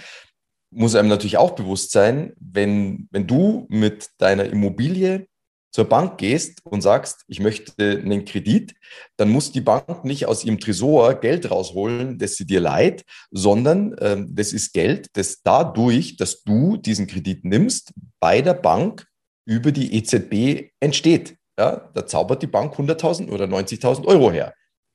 [0.70, 5.26] muss einem natürlich auch bewusst sein, wenn, wenn du mit deiner Immobilie
[5.74, 8.76] zur Bank gehst und sagst, ich möchte einen Kredit,
[9.16, 13.96] dann muss die Bank nicht aus ihrem Tresor Geld rausholen, das sie dir leiht, sondern
[14.00, 19.08] ähm, das ist Geld, das dadurch, dass du diesen Kredit nimmst, bei der Bank
[19.46, 21.36] über die EZB entsteht.
[21.58, 24.54] Ja, da zaubert die Bank 100.000 oder 90.000 Euro her.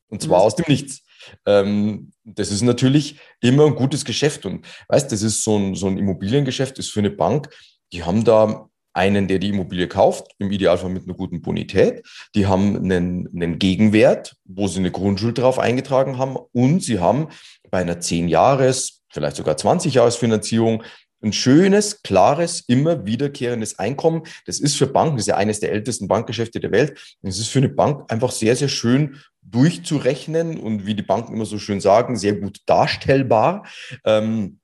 [0.09, 1.03] Und zwar aus dem Nichts.
[1.45, 4.45] Ähm, das ist natürlich immer ein gutes Geschäft.
[4.45, 7.49] Und weißt, das ist so ein, so ein Immobiliengeschäft, ist für eine Bank,
[7.93, 12.05] die haben da einen, der die Immobilie kauft, im Idealfall mit einer guten Bonität.
[12.35, 16.37] Die haben einen, einen Gegenwert, wo sie eine Grundschuld drauf eingetragen haben.
[16.51, 17.29] Und sie haben
[17.69, 20.83] bei einer 10 Jahres, vielleicht sogar 20 Jahres Finanzierung
[21.21, 24.23] ein schönes, klares, immer wiederkehrendes Einkommen.
[24.45, 27.17] Das ist für Banken, das ist ja eines der ältesten Bankgeschäfte der Welt.
[27.21, 31.45] Das ist für eine Bank einfach sehr, sehr schön durchzurechnen und wie die Banken immer
[31.45, 33.65] so schön sagen, sehr gut darstellbar.
[34.05, 34.58] Ähm,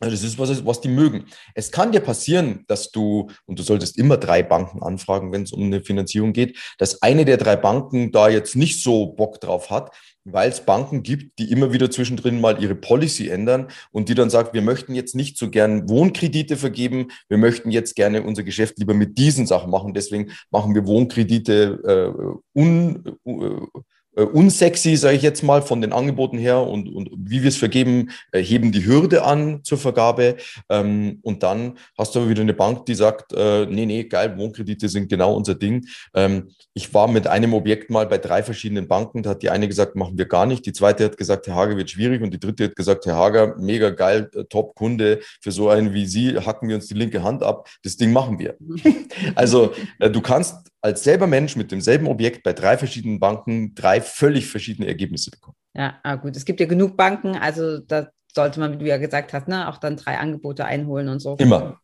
[0.00, 1.24] das ist was, was die mögen.
[1.54, 5.52] Es kann dir passieren, dass du, und du solltest immer drei Banken anfragen, wenn es
[5.52, 9.70] um eine Finanzierung geht, dass eine der drei Banken da jetzt nicht so Bock drauf
[9.70, 9.92] hat,
[10.24, 14.30] weil es Banken gibt, die immer wieder zwischendrin mal ihre Policy ändern und die dann
[14.30, 18.78] sagt, wir möchten jetzt nicht so gern Wohnkredite vergeben, wir möchten jetzt gerne unser Geschäft
[18.78, 19.94] lieber mit diesen Sachen machen.
[19.94, 22.14] Deswegen machen wir Wohnkredite
[22.54, 23.80] äh, un, äh,
[24.14, 28.10] unsexy, sage ich jetzt mal, von den Angeboten her und, und wie wir es vergeben,
[28.32, 30.36] äh, heben die Hürde an zur Vergabe.
[30.68, 34.36] Ähm, und dann hast du aber wieder eine Bank, die sagt, äh, nee, nee, geil,
[34.36, 35.86] Wohnkredite sind genau unser Ding.
[36.14, 39.68] Ähm, ich war mit einem Objekt mal bei drei verschiedenen Banken, da hat die eine
[39.68, 40.66] gesagt, machen wir gar nicht.
[40.66, 43.56] Die zweite hat gesagt, Herr Hager wird schwierig und die dritte hat gesagt, Herr Hager,
[43.58, 47.42] mega geil, äh, Top-Kunde, für so einen wie Sie hacken wir uns die linke Hand
[47.42, 48.56] ab, das Ding machen wir.
[49.34, 54.00] also äh, du kannst als selber Mensch mit demselben Objekt bei drei verschiedenen Banken drei
[54.00, 55.56] völlig verschiedene Ergebnisse bekommen.
[55.74, 56.36] Ja, ah, gut.
[56.36, 59.68] Es gibt ja genug Banken, also da sollte man, wie du ja gesagt hast, ne,
[59.68, 61.36] auch dann drei Angebote einholen und so.
[61.36, 61.80] Immer.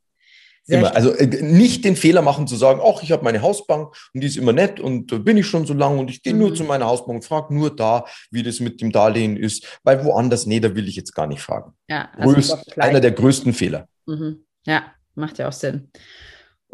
[0.67, 0.97] Sehr immer.
[0.97, 4.27] Also äh, nicht den Fehler machen zu sagen, ach, ich habe meine Hausbank und die
[4.27, 6.41] ist immer nett und da bin ich schon so lange und ich gehe mhm.
[6.41, 10.03] nur zu meiner Hausbank und frage nur da, wie das mit dem Darlehen ist, weil
[10.05, 11.73] woanders, nee, da will ich jetzt gar nicht fragen.
[11.89, 13.89] Ja, also Größt, einer der größten Fehler.
[14.07, 14.45] Mhm.
[14.67, 15.91] Ja, macht ja auch Sinn.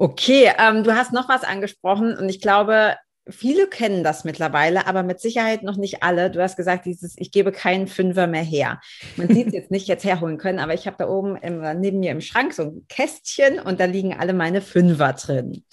[0.01, 2.97] Okay, ähm, du hast noch was angesprochen und ich glaube,
[3.29, 6.31] viele kennen das mittlerweile, aber mit Sicherheit noch nicht alle.
[6.31, 8.81] Du hast gesagt, dieses, ich gebe keinen Fünfer mehr her.
[9.17, 12.01] Man sieht es jetzt nicht jetzt herholen können, aber ich habe da oben im, neben
[12.01, 15.65] mir im Schrank so ein Kästchen und da liegen alle meine Fünfer drin.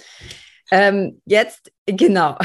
[0.71, 2.37] Ähm, jetzt, genau.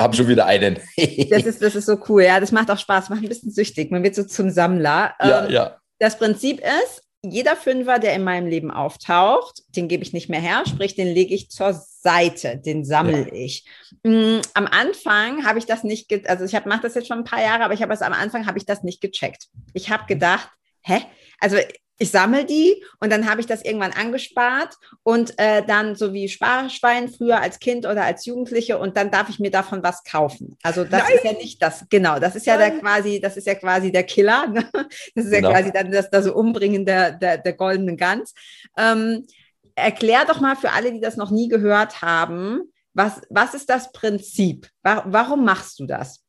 [0.00, 0.80] Habe schon wieder einen.
[1.30, 2.40] das, ist, das ist so cool, ja.
[2.40, 3.92] Das macht auch Spaß, macht ein bisschen süchtig.
[3.92, 5.14] Man wird so zum Sammler.
[5.22, 5.76] Ja, ähm, ja.
[6.00, 10.40] Das Prinzip ist, jeder Fünfer, der in meinem Leben auftaucht, den gebe ich nicht mehr
[10.40, 13.32] her, sprich, den lege ich zur Seite, den sammle ja.
[13.32, 13.66] ich.
[14.02, 17.42] Mm, am Anfang habe ich das nicht, also ich mache das jetzt schon ein paar
[17.42, 19.48] Jahre, aber ich habe es am Anfang habe ich das nicht gecheckt.
[19.72, 20.50] Ich habe gedacht,
[20.82, 21.00] hä?
[21.40, 21.56] Also
[21.98, 26.28] ich sammle die und dann habe ich das irgendwann angespart und äh, dann so wie
[26.28, 30.56] Sparschwein früher als Kind oder als Jugendliche und dann darf ich mir davon was kaufen.
[30.62, 31.16] Also das Nein.
[31.16, 34.04] ist ja nicht das, genau, das ist ja der quasi, das ist ja quasi der
[34.04, 34.46] Killer.
[34.48, 34.68] Ne?
[35.14, 35.52] Das ist ja genau.
[35.52, 38.34] quasi dann das, das Umbringen der, der, der goldenen Gans.
[38.76, 39.26] Ähm,
[39.74, 43.92] erklär doch mal für alle, die das noch nie gehört haben, was, was ist das
[43.92, 44.68] Prinzip?
[44.82, 46.23] Warum machst du das?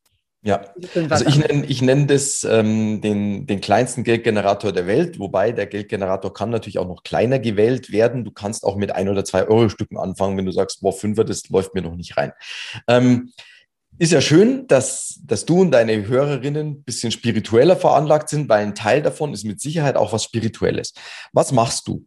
[0.46, 0.62] Ja,
[1.10, 5.66] also ich nenne, ich nenne das ähm, den, den kleinsten Geldgenerator der Welt, wobei der
[5.66, 8.24] Geldgenerator kann natürlich auch noch kleiner gewählt werden.
[8.24, 11.24] Du kannst auch mit ein oder zwei Euro Stücken anfangen, wenn du sagst, boah, Fünfer,
[11.24, 12.32] das läuft mir noch nicht rein.
[12.88, 13.32] Ähm,
[13.98, 18.62] ist ja schön, dass, dass du und deine Hörerinnen ein bisschen spiritueller veranlagt sind, weil
[18.64, 20.94] ein Teil davon ist mit Sicherheit auch was Spirituelles.
[21.34, 22.06] Was machst du?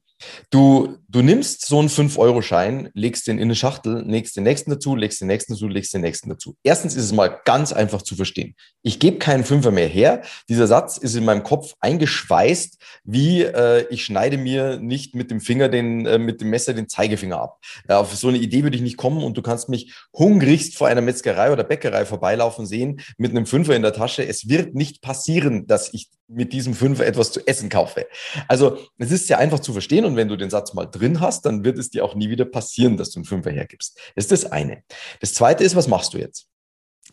[0.50, 4.96] Du, du nimmst so einen 5-Euro-Schein, legst den in eine Schachtel, legst den nächsten dazu,
[4.96, 6.56] legst den nächsten dazu, legst den nächsten dazu.
[6.62, 8.54] Erstens ist es mal ganz einfach zu verstehen.
[8.82, 10.22] Ich gebe keinen Fünfer mehr her.
[10.48, 15.40] Dieser Satz ist in meinem Kopf eingeschweißt, wie äh, ich schneide mir nicht mit dem
[15.40, 17.60] Finger den, äh, mit dem Messer den Zeigefinger ab.
[17.88, 20.88] Äh, auf so eine Idee würde ich nicht kommen und du kannst mich hungrigst vor
[20.88, 24.26] einer Metzgerei oder Bäckerei vorbeilaufen sehen mit einem Fünfer in der Tasche.
[24.26, 28.06] Es wird nicht passieren, dass ich mit diesem Fünfer etwas zu essen kaufe.
[28.48, 31.46] Also es ist sehr einfach zu verstehen und wenn du den Satz mal drin hast,
[31.46, 33.98] dann wird es dir auch nie wieder passieren, dass du einen Fünfer hergibst.
[34.16, 34.82] Das ist das eine.
[35.20, 36.48] Das zweite ist, was machst du jetzt?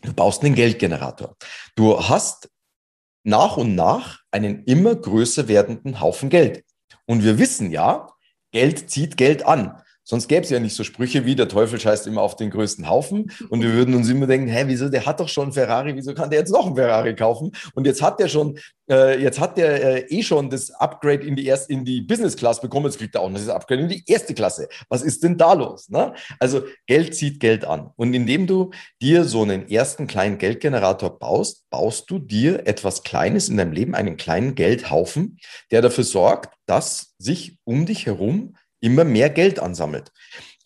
[0.02, 1.36] Du baust einen Geldgenerator.
[1.74, 2.50] Du hast
[3.22, 6.64] nach und nach einen immer größer werdenden Haufen Geld.
[7.06, 8.08] Und wir wissen ja,
[8.52, 9.80] Geld zieht Geld an.
[10.08, 12.88] Sonst gäbe es ja nicht so Sprüche wie der Teufel scheißt immer auf den größten
[12.88, 15.96] Haufen und wir würden uns immer denken, hä, wieso, der hat doch schon einen Ferrari,
[15.96, 17.50] wieso kann der jetzt noch einen Ferrari kaufen?
[17.74, 18.56] Und jetzt hat der schon,
[18.88, 22.36] äh, jetzt hat der äh, eh schon das Upgrade in die erst in die Business
[22.36, 24.68] Class bekommen, jetzt kriegt er auch noch das Upgrade in die erste Klasse.
[24.88, 25.88] Was ist denn da los?
[25.88, 26.14] Ne?
[26.38, 27.90] Also Geld zieht Geld an.
[27.96, 28.70] Und indem du
[29.02, 33.96] dir so einen ersten kleinen Geldgenerator baust, baust du dir etwas Kleines in deinem Leben,
[33.96, 35.38] einen kleinen Geldhaufen,
[35.72, 40.12] der dafür sorgt, dass sich um dich herum immer mehr Geld ansammelt.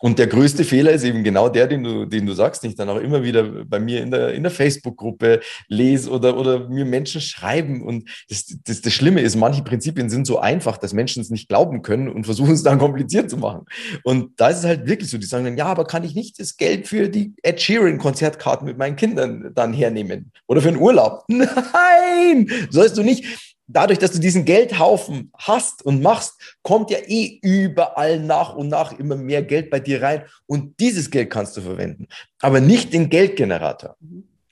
[0.03, 2.77] Und der größte Fehler ist eben genau der, den du, den du sagst, den ich
[2.77, 6.87] dann auch immer wieder bei mir in der, in der Facebook-Gruppe lese oder, oder mir
[6.87, 7.83] Menschen schreiben.
[7.83, 11.51] Und das, das, das Schlimme ist, manche Prinzipien sind so einfach, dass Menschen es nicht
[11.51, 13.67] glauben können und versuchen es dann kompliziert zu machen.
[14.03, 16.41] Und da ist es halt wirklich so, die sagen dann, ja, aber kann ich nicht
[16.41, 20.33] das Geld für die Ed Sheeran-Konzertkarten mit meinen Kindern dann hernehmen?
[20.47, 21.25] Oder für einen Urlaub?
[21.29, 27.39] Nein, sollst du nicht dadurch, dass du diesen Geldhaufen hast und machst, kommt ja eh
[27.43, 31.61] überall nach und nach immer mehr Geld bei dir rein und dieses Geld kannst du
[31.61, 32.09] verwenden,
[32.41, 33.97] aber nicht den Geldgenerator.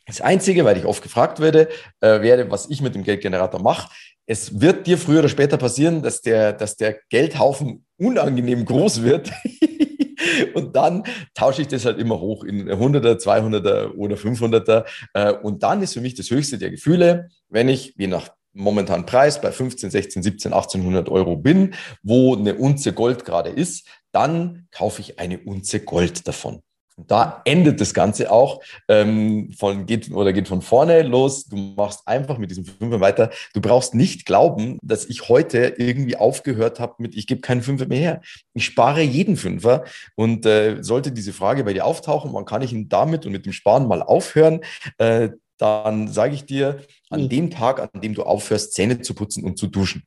[0.06, 1.68] Das Einzige, weil ich oft gefragt werde,
[2.00, 3.90] äh, werde, was ich mit dem Geldgenerator mache,
[4.26, 9.30] es wird dir früher oder später passieren, dass der, dass der Geldhaufen unangenehm groß wird
[10.54, 11.04] Und dann
[11.34, 14.84] tausche ich das halt immer hoch in 100er, 200er oder 500er.
[15.14, 19.06] Äh, und dann ist für mich das höchste der Gefühle, wenn ich, je nach momentanen
[19.06, 24.66] Preis bei 15, 16, 17, 1800 Euro bin, wo eine Unze Gold gerade ist, dann
[24.72, 26.62] kaufe ich eine Unze Gold davon.
[27.06, 31.44] Da endet das Ganze auch ähm, von geht oder geht von vorne los.
[31.44, 33.30] Du machst einfach mit diesem Fünfer weiter.
[33.54, 37.86] Du brauchst nicht glauben, dass ich heute irgendwie aufgehört habe mit, ich gebe keinen Fünfer
[37.86, 38.20] mehr her.
[38.52, 39.84] Ich spare jeden Fünfer
[40.16, 43.46] und äh, sollte diese Frage bei dir auftauchen, wann kann ich ihn damit und mit
[43.46, 44.60] dem Sparen mal aufhören?
[44.98, 47.28] Äh, dann sage ich dir, an mhm.
[47.28, 50.04] dem Tag, an dem du aufhörst, Zähne zu putzen und zu duschen.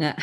[0.00, 0.16] Ja.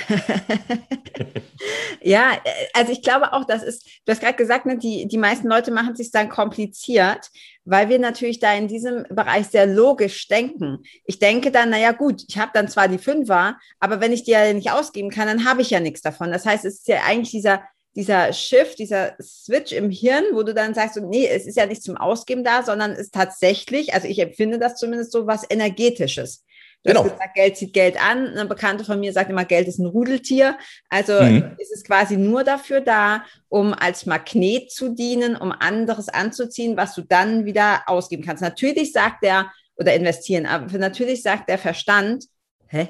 [2.01, 2.31] ja,
[2.73, 5.69] also ich glaube auch, das ist, du hast gerade gesagt, ne, die, die meisten Leute
[5.69, 7.29] machen es sich dann kompliziert,
[7.63, 10.79] weil wir natürlich da in diesem Bereich sehr logisch denken.
[11.05, 14.31] Ich denke dann, naja gut, ich habe dann zwar die Fünfer, aber wenn ich die
[14.31, 16.31] ja nicht ausgeben kann, dann habe ich ja nichts davon.
[16.31, 17.61] Das heißt, es ist ja eigentlich dieser,
[17.97, 21.81] dieser Shift, dieser Switch im Hirn, wo du dann sagst, nee, es ist ja nicht
[21.81, 26.45] zum Ausgeben da, sondern es ist tatsächlich, also ich empfinde das zumindest so was energetisches.
[26.83, 27.03] Du genau.
[27.03, 28.27] hast gesagt, Geld zieht Geld an.
[28.27, 30.59] Eine Bekannte von mir sagt immer, Geld ist ein Rudeltier.
[30.89, 31.55] Also mhm.
[31.57, 36.93] ist es quasi nur dafür da, um als Magnet zu dienen, um anderes anzuziehen, was
[36.93, 38.43] du dann wieder ausgeben kannst.
[38.43, 42.25] Natürlich sagt der, oder investieren, aber natürlich sagt der Verstand,
[42.67, 42.89] hä?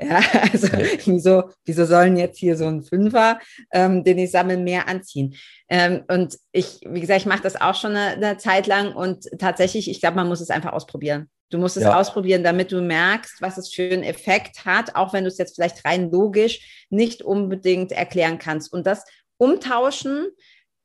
[0.00, 0.20] Ja,
[0.52, 0.68] also
[1.04, 3.38] wieso, wieso sollen jetzt hier so ein Fünfer,
[3.72, 5.34] ähm, den ich sammle, mehr anziehen?
[5.68, 9.26] Ähm, und ich, wie gesagt, ich mache das auch schon eine, eine Zeit lang und
[9.38, 11.28] tatsächlich, ich glaube, man muss es einfach ausprobieren.
[11.50, 11.98] Du musst es ja.
[11.98, 15.54] ausprobieren, damit du merkst, was es für einen Effekt hat, auch wenn du es jetzt
[15.54, 18.72] vielleicht rein logisch nicht unbedingt erklären kannst.
[18.72, 19.04] Und das
[19.36, 20.28] Umtauschen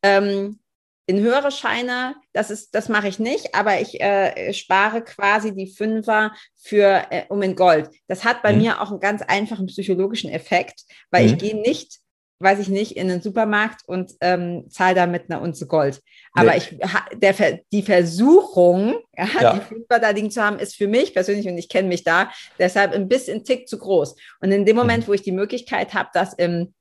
[0.04, 0.60] ähm,
[1.10, 5.66] in höhere Scheine, das ist, das mache ich nicht, aber ich äh, spare quasi die
[5.66, 7.90] Fünfer für äh, um in Gold.
[8.08, 8.62] Das hat bei mhm.
[8.62, 11.34] mir auch einen ganz einfachen psychologischen Effekt, weil mhm.
[11.34, 12.00] ich gehe nicht
[12.42, 16.02] weiß ich nicht, in den Supermarkt und ähm, zahle da mit einer Unze Gold.
[16.32, 16.58] Aber nee.
[16.60, 16.80] ich,
[17.20, 19.54] der, die Versuchung, ja, ja.
[19.56, 22.32] die Fünfer da liegen zu haben, ist für mich persönlich, und ich kenne mich da,
[22.58, 24.16] deshalb ein bisschen Tick zu groß.
[24.40, 24.84] Und in dem mhm.
[24.84, 26.74] Moment, wo ich die Möglichkeit habe, das im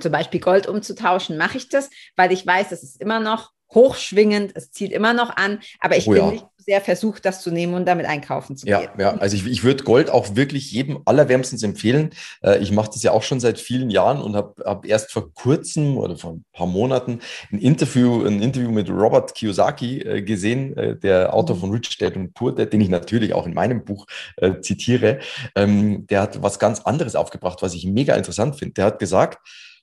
[0.00, 4.52] zum Beispiel Gold umzutauschen, mache ich das, weil ich weiß, das ist immer noch hochschwingend,
[4.54, 6.30] es zieht immer noch an, aber ich oh, bin ja.
[6.30, 8.90] nicht sehr versucht, das zu nehmen und damit einkaufen zu ja, gehen.
[8.98, 12.10] Ja, also ich, ich würde Gold auch wirklich jedem allerwärmstens empfehlen.
[12.42, 15.32] Äh, ich mache das ja auch schon seit vielen Jahren und habe hab erst vor
[15.34, 20.76] kurzem oder vor ein paar Monaten ein Interview, ein Interview mit Robert Kiyosaki äh, gesehen,
[20.76, 21.60] äh, der Autor mhm.
[21.60, 24.06] von Rich Dad und Poor Dad, den ich natürlich auch in meinem Buch
[24.36, 25.18] äh, zitiere.
[25.56, 28.74] Ähm, der hat was ganz anderes aufgebracht, was ich mega interessant finde.
[28.74, 29.38] Der hat gesagt,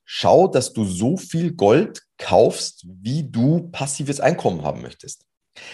[0.06, 5.26] schau, dass du so viel Gold kaufst, wie du passives Einkommen haben möchtest.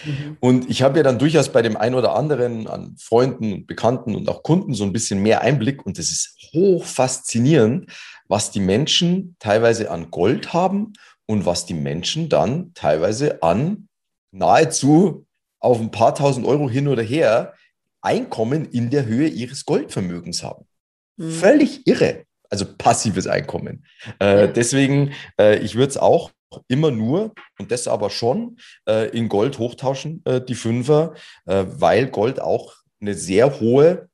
[0.06, 0.38] Mhm.
[0.40, 4.26] Und ich habe ja dann durchaus bei dem einen oder anderen an Freunden, Bekannten und
[4.30, 7.92] auch Kunden so ein bisschen mehr Einblick und es ist hoch faszinierend,
[8.26, 10.94] was die Menschen teilweise an Gold haben
[11.26, 13.88] und was die Menschen dann teilweise an
[14.32, 15.26] nahezu
[15.60, 17.52] auf ein paar tausend Euro hin oder her
[18.00, 20.64] Einkommen in der Höhe ihres Goldvermögens haben.
[21.18, 21.30] Mhm.
[21.32, 22.24] Völlig irre.
[22.48, 23.84] Also passives Einkommen.
[24.20, 26.30] Äh, deswegen, äh, ich würde es auch
[26.68, 31.14] immer nur, und das aber schon, äh, in Gold hochtauschen, äh, die Fünfer,
[31.46, 34.08] äh, weil Gold auch eine sehr hohe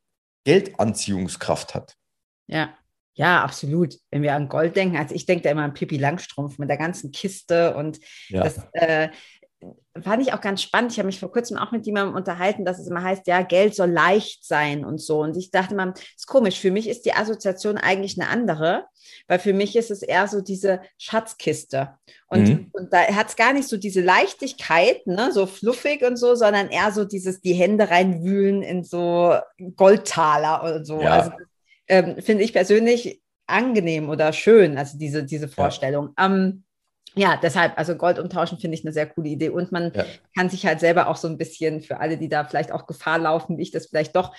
[0.45, 1.95] Geldanziehungskraft hat.
[2.47, 2.75] Ja.
[3.15, 3.99] Ja, absolut.
[4.11, 6.79] Wenn wir an Gold denken, also ich denke da immer an Pippi Langstrumpf mit der
[6.79, 8.43] ganzen Kiste und ja.
[8.43, 9.11] das, äh,
[10.03, 10.93] fand ich auch ganz spannend.
[10.93, 13.75] Ich habe mich vor kurzem auch mit jemandem unterhalten, dass es immer heißt, ja, Geld
[13.75, 15.21] soll leicht sein und so.
[15.21, 16.59] Und ich dachte mal, ist komisch.
[16.59, 18.87] Für mich ist die Assoziation eigentlich eine andere,
[19.29, 21.91] weil für mich ist es eher so diese Schatzkiste.
[22.27, 22.71] Und, mhm.
[22.73, 26.69] und da hat es gar nicht so diese Leichtigkeit, ne, so fluffig und so, sondern
[26.69, 29.35] eher so dieses, die Hände reinwühlen in so
[29.77, 31.01] Goldtaler oder so.
[31.01, 31.11] Ja.
[31.11, 31.33] Also
[31.89, 36.15] ähm, finde ich persönlich angenehm oder schön, also diese, diese Vorstellung.
[36.19, 36.27] Ja.
[36.27, 36.65] Ähm,
[37.15, 39.51] ja, deshalb, also Gold umtauschen finde ich eine sehr coole Idee.
[39.51, 40.05] Und man ja.
[40.35, 43.19] kann sich halt selber auch so ein bisschen für alle, die da vielleicht auch Gefahr
[43.19, 44.35] laufen, wie ich das vielleicht doch,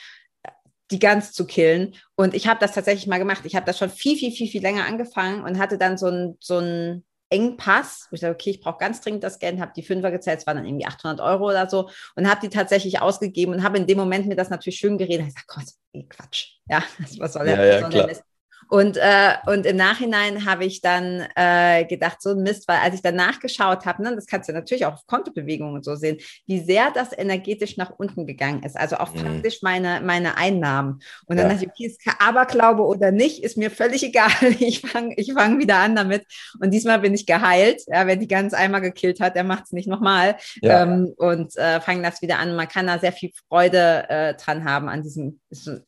[0.92, 1.96] die Gans zu killen.
[2.16, 3.42] Und ich habe das tatsächlich mal gemacht.
[3.46, 6.38] Ich habe das schon viel, viel, viel, viel länger angefangen und hatte dann so ein,
[6.40, 9.82] so ein Engpass, wo ich dachte, okay, ich brauche ganz dringend das Geld, habe die
[9.82, 13.54] Fünfer gezählt, es waren dann irgendwie 800 Euro oder so und habe die tatsächlich ausgegeben
[13.54, 15.28] und habe in dem Moment mir das natürlich schön geredet.
[15.28, 16.84] Ich sage, Gott, ey, Quatsch, ja,
[17.18, 18.24] was soll ja, ja, der
[18.70, 23.02] und, äh, und im Nachhinein habe ich dann äh, gedacht, so Mist, weil als ich
[23.02, 26.60] dann nachgeschaut habe, ne, das kannst du natürlich auch auf Kontobewegungen und so sehen, wie
[26.60, 28.78] sehr das energetisch nach unten gegangen ist.
[28.78, 29.20] Also auch mhm.
[29.20, 31.00] faktisch meine, meine Einnahmen.
[31.26, 31.54] Und dann ja.
[31.54, 34.32] dachte ich, okay, ist Aberglaube oder nicht, ist mir völlig egal.
[34.60, 36.26] Ich fange ich fang wieder an damit.
[36.60, 37.82] Und diesmal bin ich geheilt.
[37.88, 40.36] Ja, wer die ganz einmal gekillt hat, der macht es nicht nochmal.
[40.62, 40.84] Ja.
[40.84, 42.56] Ähm, und äh, fange das wieder an.
[42.56, 45.40] Man kann da sehr viel Freude äh, dran haben an diesem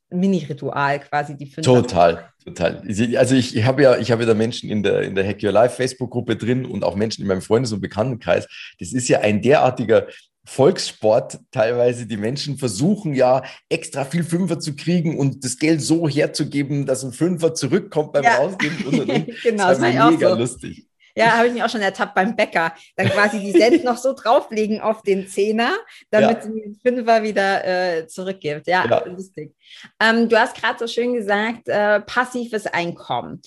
[0.10, 1.50] Mini-Ritual quasi, die.
[1.52, 2.32] Total.
[2.46, 2.84] Total.
[3.18, 5.42] Also ich, ich habe ja, ich habe ja da Menschen in der, in der Hack
[5.44, 8.48] Your Life Facebook-Gruppe drin und auch Menschen in meinem Freundes- und Bekanntenkreis.
[8.80, 10.08] Das ist ja ein derartiger
[10.46, 12.06] Volkssport teilweise.
[12.06, 17.04] Die Menschen versuchen ja extra viel Fünfer zu kriegen und das Geld so herzugeben, dass
[17.04, 18.36] ein Fünfer zurückkommt beim ja.
[18.36, 18.86] Rausgeben.
[18.86, 19.26] Und, und, und.
[19.44, 20.36] genau, das ist mega so.
[20.36, 20.88] lustig.
[21.16, 22.74] Ja, habe ich mich auch schon ertappt beim Bäcker.
[22.96, 25.72] Dann quasi die Cent noch so drauflegen auf den Zehner,
[26.12, 26.42] damit ja.
[26.42, 28.68] sie den Fünfer wieder äh, zurückgibt.
[28.68, 29.06] Ja, ja.
[29.06, 29.56] lustig.
[30.00, 33.42] Ähm, du hast gerade so schön gesagt, äh, passives Einkommen.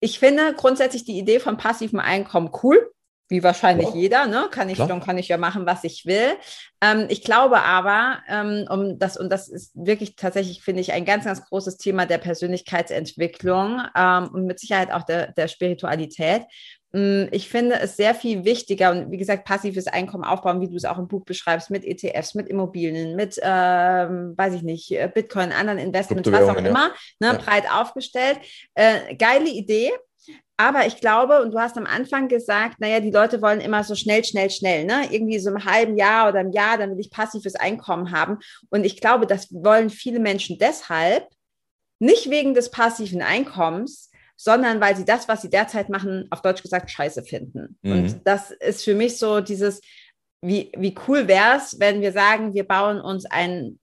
[0.00, 2.92] Ich finde grundsätzlich die Idee von passivem Einkommen cool
[3.28, 3.94] wie wahrscheinlich ja.
[3.94, 4.48] jeder, ne?
[4.50, 6.36] Kann ich, dann kann ich ja machen, was ich will.
[6.80, 11.04] Ähm, ich glaube aber, ähm, um das, und das ist wirklich tatsächlich, finde ich, ein
[11.04, 16.42] ganz, ganz großes Thema der Persönlichkeitsentwicklung ähm, und mit Sicherheit auch der, der Spiritualität.
[16.94, 20.76] Ähm, ich finde es sehr viel wichtiger und wie gesagt, passives Einkommen aufbauen, wie du
[20.76, 25.10] es auch im Buch beschreibst, mit ETFs, mit Immobilien, mit, ähm, weiß ich nicht, äh,
[25.12, 26.88] Bitcoin, anderen Investments, was auch immer,
[27.20, 27.32] ne, ja.
[27.34, 28.38] breit aufgestellt.
[28.74, 29.90] Äh, geile Idee.
[30.56, 33.94] Aber ich glaube, und du hast am Anfang gesagt, naja, die Leute wollen immer so
[33.94, 35.08] schnell, schnell, schnell, ne?
[35.10, 38.38] Irgendwie so im halben Jahr oder im Jahr, dann will ich passives Einkommen haben.
[38.70, 41.28] Und ich glaube, das wollen viele Menschen deshalb,
[41.98, 46.62] nicht wegen des passiven Einkommens, sondern weil sie das, was sie derzeit machen, auf Deutsch
[46.62, 47.78] gesagt, scheiße finden.
[47.82, 47.92] Mhm.
[47.92, 49.80] Und das ist für mich so dieses,
[50.42, 53.78] wie, wie cool wäre es, wenn wir sagen, wir bauen uns ein,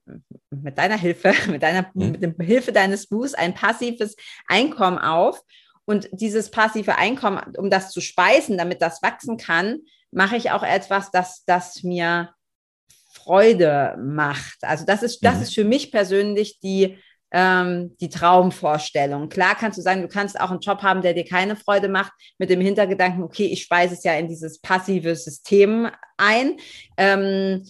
[0.50, 2.12] mit deiner Hilfe, mit deiner, mhm.
[2.12, 4.16] mit der Hilfe deines Buchs ein passives
[4.48, 5.40] Einkommen auf
[5.86, 9.80] und dieses passive Einkommen, um das zu speisen, damit das wachsen kann,
[10.10, 12.30] mache ich auch etwas, das, das mir
[13.12, 14.58] Freude macht.
[14.62, 15.42] Also das ist, das mhm.
[15.42, 16.98] ist für mich persönlich die,
[17.32, 19.28] ähm, die Traumvorstellung.
[19.28, 22.12] Klar kannst du sagen, du kannst auch einen Job haben, der dir keine Freude macht,
[22.38, 26.58] mit dem Hintergedanken, okay, ich speise es ja in dieses passive System ein.
[26.96, 27.64] Ähm,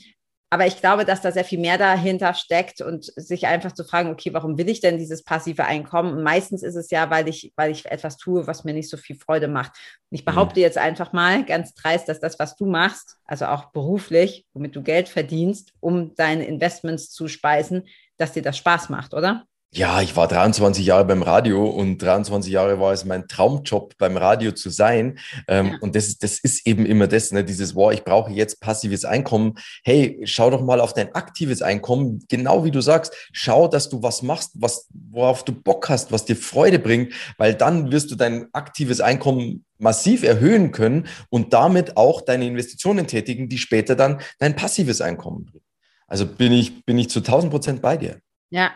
[0.55, 4.11] aber ich glaube, dass da sehr viel mehr dahinter steckt und sich einfach zu fragen,
[4.11, 6.17] okay, warum will ich denn dieses passive Einkommen?
[6.17, 8.97] Und meistens ist es ja, weil ich, weil ich etwas tue, was mir nicht so
[8.97, 9.73] viel Freude macht.
[10.13, 10.63] Und ich behaupte mhm.
[10.63, 14.83] jetzt einfach mal ganz dreist, dass das, was du machst, also auch beruflich, womit du
[14.85, 19.49] Geld verdienst, um deine Investments zu speisen, dass dir das Spaß macht, oder?
[19.77, 24.17] Ja, ich war 23 Jahre beim Radio und 23 Jahre war es mein Traumjob, beim
[24.17, 25.19] Radio zu sein.
[25.49, 25.79] Ähm, ja.
[25.81, 27.43] Und das, das ist eben immer das, ne?
[27.43, 29.55] dieses, wow, ich brauche jetzt passives Einkommen.
[29.83, 32.25] Hey, schau doch mal auf dein aktives Einkommen.
[32.29, 36.25] Genau wie du sagst, schau, dass du was machst, was, worauf du Bock hast, was
[36.25, 41.97] dir Freude bringt, weil dann wirst du dein aktives Einkommen massiv erhöhen können und damit
[41.97, 45.65] auch deine Investitionen tätigen, die später dann dein passives Einkommen bringen.
[46.07, 48.21] Also bin ich, bin ich zu 1000 Prozent bei dir.
[48.51, 48.71] Ja,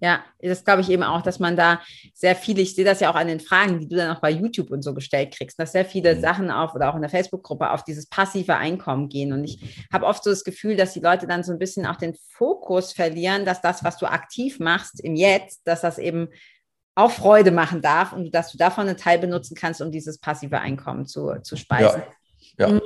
[0.00, 1.80] ja, das glaube ich eben auch, dass man da
[2.12, 4.30] sehr viele, ich sehe das ja auch an den Fragen, die du dann auch bei
[4.30, 6.20] YouTube und so gestellt kriegst, dass sehr viele mhm.
[6.20, 9.32] Sachen auf oder auch in der Facebook-Gruppe auf dieses passive Einkommen gehen.
[9.32, 11.96] Und ich habe oft so das Gefühl, dass die Leute dann so ein bisschen auch
[11.96, 16.28] den Fokus verlieren, dass das, was du aktiv machst im Jetzt, dass das eben
[16.94, 20.60] auch Freude machen darf und dass du davon einen Teil benutzen kannst, um dieses passive
[20.60, 22.02] Einkommen zu, zu speisen.
[22.58, 22.68] Ja.
[22.68, 22.74] ja.
[22.74, 22.80] Mhm.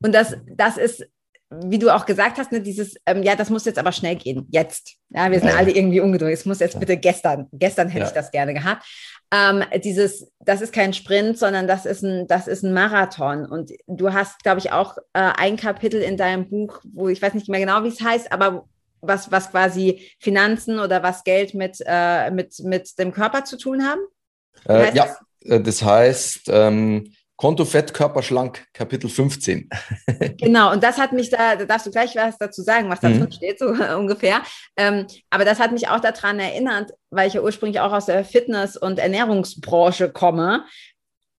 [0.00, 1.06] Und das, das ist
[1.50, 4.46] wie du auch gesagt hast, ne, dieses, ähm, ja, das muss jetzt aber schnell gehen,
[4.50, 4.96] jetzt.
[5.08, 6.40] Ja, wir sind alle irgendwie ungeduldig.
[6.40, 8.06] Es muss jetzt bitte gestern, gestern hätte ja.
[8.08, 8.84] ich das gerne gehabt.
[9.32, 13.46] Ähm, dieses, das ist kein Sprint, sondern das ist ein, das ist ein Marathon.
[13.46, 17.32] Und du hast, glaube ich, auch äh, ein Kapitel in deinem Buch, wo ich weiß
[17.32, 18.68] nicht mehr genau, wie es heißt, aber
[19.00, 23.86] was, was quasi Finanzen oder was Geld mit, äh, mit, mit dem Körper zu tun
[23.86, 24.00] haben?
[24.68, 25.18] Äh, ja, das?
[25.50, 29.70] Äh, das heißt, ähm, Konto Fett, Körper schlank, Kapitel 15.
[30.38, 33.08] genau, und das hat mich da, da darfst du gleich was dazu sagen, was da
[33.08, 33.20] mhm.
[33.20, 33.66] drin steht, so
[33.96, 34.42] ungefähr.
[34.76, 38.24] Ähm, aber das hat mich auch daran erinnert, weil ich ja ursprünglich auch aus der
[38.24, 40.64] Fitness- und Ernährungsbranche komme.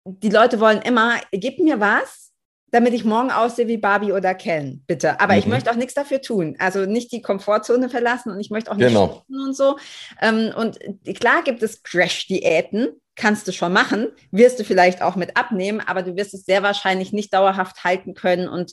[0.04, 2.30] Die Leute wollen immer, gib mir was,
[2.70, 5.20] damit ich morgen aussehe wie Barbie oder Ken, bitte.
[5.20, 5.40] Aber mhm.
[5.40, 6.54] ich möchte auch nichts dafür tun.
[6.60, 9.24] Also nicht die Komfortzone verlassen und ich möchte auch nicht genau.
[9.28, 9.76] und so.
[10.20, 10.78] Ähm, und
[11.18, 16.02] klar gibt es Crash-Diäten, kannst du schon machen, wirst du vielleicht auch mit abnehmen, aber
[16.02, 18.72] du wirst es sehr wahrscheinlich nicht dauerhaft halten können und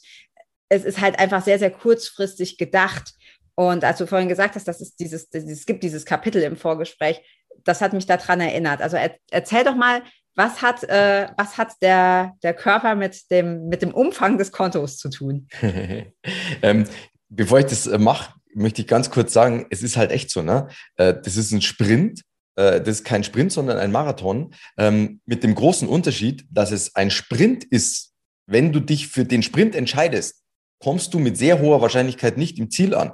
[0.69, 3.13] es ist halt einfach sehr, sehr kurzfristig gedacht.
[3.55, 7.21] Und als du vorhin gesagt hast, dass es dieses, es gibt dieses Kapitel im Vorgespräch,
[7.63, 8.81] das hat mich daran erinnert.
[8.81, 10.01] Also er, erzähl doch mal,
[10.35, 14.97] was hat, äh, was hat der, der Körper mit dem, mit dem Umfang des Kontos
[14.97, 15.47] zu tun?
[16.61, 16.85] ähm,
[17.29, 20.41] bevor ich das äh, mache, möchte ich ganz kurz sagen, es ist halt echt so,
[20.41, 20.67] ne?
[20.97, 22.21] Äh, das ist ein Sprint
[22.55, 26.95] äh, das ist kein Sprint, sondern ein Marathon, ähm, mit dem großen Unterschied, dass es
[26.95, 28.13] ein Sprint ist.
[28.47, 30.43] Wenn du dich für den Sprint entscheidest,
[30.79, 33.13] kommst du mit sehr hoher Wahrscheinlichkeit nicht im Ziel an.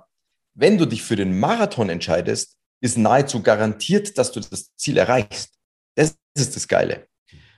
[0.54, 5.54] Wenn du dich für den Marathon entscheidest, ist nahezu garantiert, dass du das Ziel erreichst.
[5.96, 7.08] Das ist das Geile.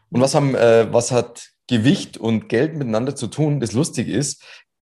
[0.10, 3.60] Und was, haben, äh, was hat Gewicht und Geld miteinander zu tun?
[3.60, 4.44] Das lustig ist,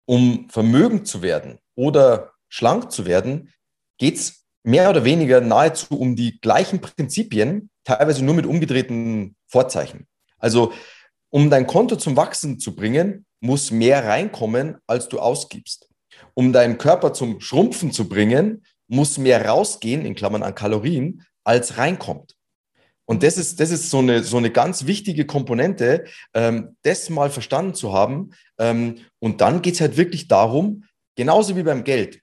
[0.07, 3.53] um vermögend zu werden oder schlank zu werden,
[3.99, 10.09] geht's mehr oder weniger nahezu um die gleichen Prinzipien, teilweise nur mit umgedrehten Vorzeichen.
[10.39, 10.73] Also,
[11.31, 15.89] um dein Konto zum Wachsen zu bringen, muss mehr reinkommen, als du ausgibst.
[16.35, 21.79] Um deinen Körper zum Schrumpfen zu bringen, muss mehr rausgehen, in Klammern an Kalorien, als
[21.79, 22.35] reinkommt.
[23.05, 27.31] Und das ist, das ist so, eine, so eine ganz wichtige Komponente, ähm, das mal
[27.31, 28.31] verstanden zu haben.
[28.59, 30.83] Ähm, und dann geht es halt wirklich darum,
[31.15, 32.21] genauso wie beim Geld,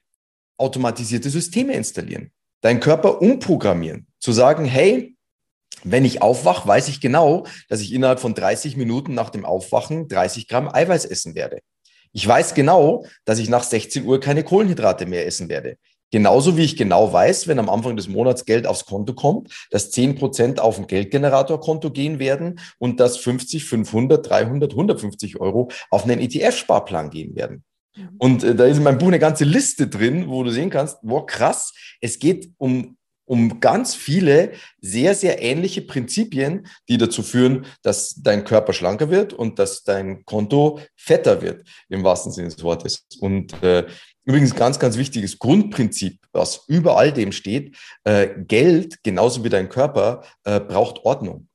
[0.56, 2.30] automatisierte Systeme installieren,
[2.60, 5.16] deinen Körper umprogrammieren, zu sagen, hey,
[5.82, 10.08] wenn ich aufwache, weiß ich genau, dass ich innerhalb von 30 Minuten nach dem Aufwachen
[10.08, 11.60] 30 Gramm Eiweiß essen werde.
[12.12, 15.76] Ich weiß genau, dass ich nach 16 Uhr keine Kohlenhydrate mehr essen werde.
[16.12, 19.90] Genauso wie ich genau weiß, wenn am Anfang des Monats Geld aufs Konto kommt, dass
[19.90, 26.04] 10 Prozent auf ein Geldgeneratorkonto gehen werden und dass 50, 500, 300, 150 Euro auf
[26.04, 27.64] einen ETF-Sparplan gehen werden.
[27.96, 28.08] Mhm.
[28.18, 30.98] Und äh, da ist in meinem Buch eine ganze Liste drin, wo du sehen kannst,
[31.02, 37.66] wow, krass, es geht um, um ganz viele sehr, sehr ähnliche Prinzipien, die dazu führen,
[37.82, 42.62] dass dein Körper schlanker wird und dass dein Konto fetter wird, im wahrsten Sinne des
[42.62, 43.06] Wortes.
[43.20, 43.86] Und äh,
[44.26, 49.68] Übrigens ganz, ganz wichtiges Grundprinzip, was über all dem steht, äh, Geld, genauso wie dein
[49.68, 51.48] Körper, äh, braucht Ordnung.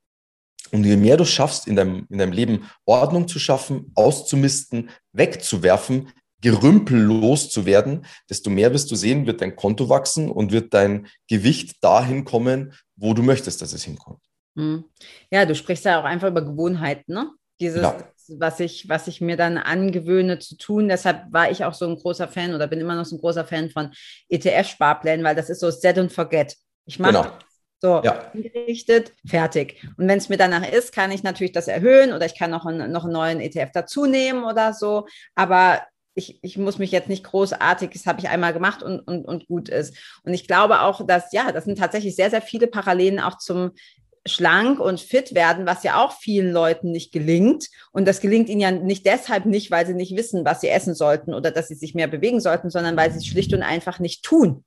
[0.71, 6.09] Und je mehr du schaffst, in deinem, in deinem Leben Ordnung zu schaffen, auszumisten, wegzuwerfen,
[6.41, 11.07] gerümpellos zu werden, desto mehr wirst du sehen, wird dein Konto wachsen und wird dein
[11.27, 14.21] Gewicht dahin kommen, wo du möchtest, dass es hinkommt.
[14.55, 14.85] Hm.
[15.31, 17.31] Ja, du sprichst ja auch einfach über Gewohnheiten, ne?
[17.59, 17.97] Dieses, ja
[18.37, 20.89] was ich, was ich mir dann angewöhne zu tun.
[20.89, 23.45] Deshalb war ich auch so ein großer Fan oder bin immer noch so ein großer
[23.45, 23.91] Fan von
[24.29, 26.55] ETF-Sparplänen, weil das ist so Set and Forget.
[26.85, 27.31] Ich mache genau.
[27.79, 28.31] so ja.
[28.33, 29.83] gerichtet, fertig.
[29.97, 32.65] Und wenn es mir danach ist, kann ich natürlich das erhöhen oder ich kann noch,
[32.65, 35.07] einen, noch einen neuen ETF dazu nehmen oder so.
[35.35, 35.81] Aber
[36.15, 39.47] ich, ich, muss mich jetzt nicht großartig, das habe ich einmal gemacht und, und, und
[39.47, 39.95] gut ist.
[40.23, 43.71] Und ich glaube auch, dass, ja, das sind tatsächlich sehr, sehr viele Parallelen auch zum
[44.25, 47.67] schlank und fit werden, was ja auch vielen Leuten nicht gelingt.
[47.91, 50.93] Und das gelingt ihnen ja nicht deshalb nicht, weil sie nicht wissen, was sie essen
[50.93, 53.99] sollten oder dass sie sich mehr bewegen sollten, sondern weil sie es schlicht und einfach
[53.99, 54.63] nicht tun.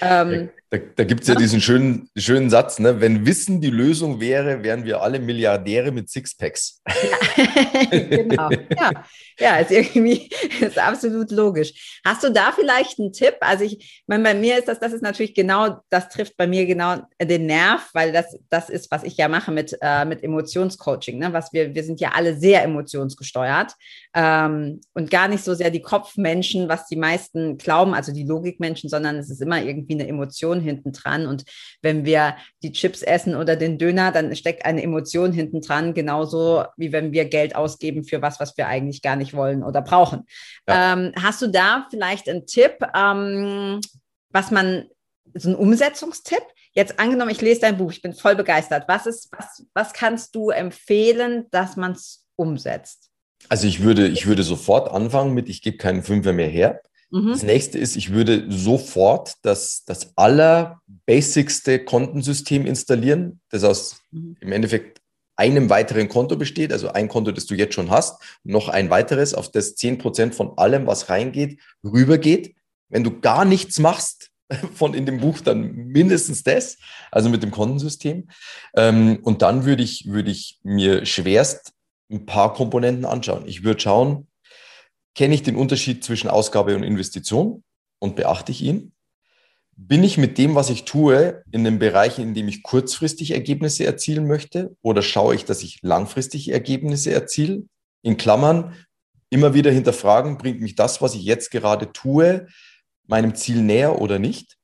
[0.00, 3.00] Ähm, da da gibt es ja, diesen schönen, schönen Satz, ne?
[3.00, 6.82] wenn Wissen die Lösung wäre, wären wir alle Milliardäre mit Sixpacks.
[6.86, 7.90] Ja.
[7.90, 8.50] genau.
[8.78, 9.04] Ja.
[9.38, 10.28] ja, ist irgendwie
[10.60, 12.00] ist absolut logisch.
[12.04, 13.36] Hast du da vielleicht einen Tipp?
[13.40, 16.66] Also ich meine, bei mir ist das, das ist natürlich genau, das trifft bei mir
[16.66, 21.18] genau den Nerv, weil das, das ist, was ich ja mache mit, äh, mit Emotionscoaching.
[21.18, 21.32] Ne?
[21.32, 23.72] Was wir, wir sind ja alle sehr emotionsgesteuert
[24.14, 28.90] ähm, und gar nicht so sehr die Kopfmenschen, was die meisten glauben, also die Logikmenschen,
[28.90, 31.26] sondern es ist immer irgendwie eine Emotion hinten dran.
[31.26, 31.44] Und
[31.82, 36.64] wenn wir die Chips essen oder den Döner, dann steckt eine Emotion hinten dran, genauso
[36.76, 40.24] wie wenn wir Geld ausgeben für was, was wir eigentlich gar nicht wollen oder brauchen.
[40.68, 40.94] Ja.
[40.94, 43.80] Ähm, hast du da vielleicht einen Tipp, ähm,
[44.30, 44.86] was man,
[45.34, 46.42] so einen Umsetzungstipp?
[46.72, 48.84] Jetzt angenommen, ich lese dein Buch, ich bin voll begeistert.
[48.88, 53.08] Was ist, was, was kannst du empfehlen, dass man es umsetzt?
[53.48, 56.80] Also ich würde, ich würde sofort anfangen mit, ich gebe keinen Fünfer mehr her.
[57.10, 57.28] Mhm.
[57.28, 64.36] Das nächste ist, ich würde sofort das, das allerbasicste Kontensystem installieren, das aus mhm.
[64.40, 65.00] im Endeffekt
[65.36, 69.34] einem weiteren Konto besteht, also ein Konto, das du jetzt schon hast, noch ein weiteres,
[69.34, 72.56] auf das 10% von allem, was reingeht, rübergeht.
[72.88, 74.30] Wenn du gar nichts machst
[74.74, 76.78] von in dem Buch, dann mindestens das,
[77.12, 78.28] also mit dem Kontensystem.
[78.76, 81.72] Ähm, und dann würde ich, würde ich mir schwerst
[82.10, 83.44] ein paar Komponenten anschauen.
[83.46, 84.27] Ich würde schauen,
[85.18, 87.64] Kenne ich den Unterschied zwischen Ausgabe und Investition
[87.98, 88.92] und beachte ich ihn?
[89.74, 93.84] Bin ich mit dem, was ich tue, in einem Bereich, in dem ich kurzfristig Ergebnisse
[93.84, 94.76] erzielen möchte?
[94.80, 97.64] Oder schaue ich, dass ich langfristig Ergebnisse erziele?
[98.02, 98.76] In Klammern,
[99.28, 102.46] immer wieder hinterfragen, bringt mich das, was ich jetzt gerade tue,
[103.08, 104.56] meinem Ziel näher oder nicht?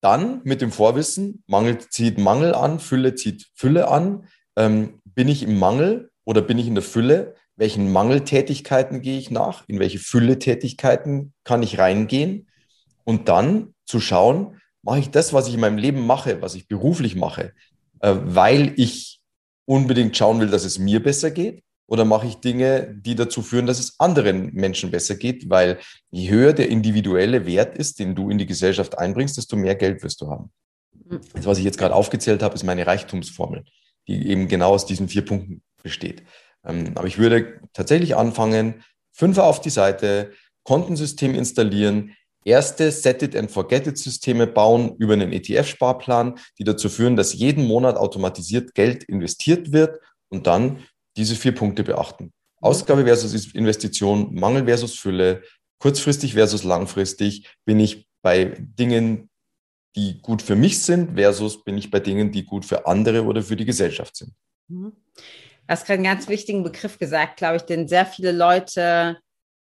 [0.00, 4.26] Dann mit dem Vorwissen, Mangel zieht Mangel an, Fülle zieht Fülle an.
[4.56, 7.34] Ähm, bin ich im Mangel oder bin ich in der Fülle?
[7.56, 12.48] Welchen Mangeltätigkeiten gehe ich nach, in welche Fülle-Tätigkeiten kann ich reingehen
[13.04, 16.68] und dann zu schauen, mache ich das, was ich in meinem Leben mache, was ich
[16.68, 17.52] beruflich mache,
[18.00, 19.20] äh, weil ich
[19.66, 23.66] unbedingt schauen will, dass es mir besser geht oder mache ich Dinge, die dazu führen,
[23.66, 25.78] dass es anderen Menschen besser geht, weil
[26.10, 30.02] je höher der individuelle Wert ist, den du in die Gesellschaft einbringst, desto mehr Geld
[30.02, 30.50] wirst du haben.
[31.34, 33.64] Das, was ich jetzt gerade aufgezählt habe, ist meine Reichtumsformel,
[34.08, 36.22] die eben genau aus diesen vier Punkten besteht.
[36.64, 40.32] Ähm, aber ich würde tatsächlich anfangen, Fünfer auf die Seite,
[40.64, 46.88] Kontensystem installieren, erste Set it and forget it Systeme bauen über einen ETF-Sparplan, die dazu
[46.88, 50.78] führen, dass jeden Monat automatisiert Geld investiert wird und dann
[51.16, 52.24] diese vier Punkte beachten.
[52.24, 52.32] Mhm.
[52.60, 55.42] Ausgabe versus Investition, Mangel versus Fülle,
[55.78, 57.48] kurzfristig versus langfristig.
[57.64, 59.28] Bin ich bei Dingen
[59.96, 63.42] die gut für mich sind, versus bin ich bei Dingen, die gut für andere oder
[63.42, 64.32] für die Gesellschaft sind.
[64.68, 64.92] Mhm.
[65.66, 69.18] Du hast gerade einen ganz wichtigen Begriff gesagt, glaube ich, den sehr viele Leute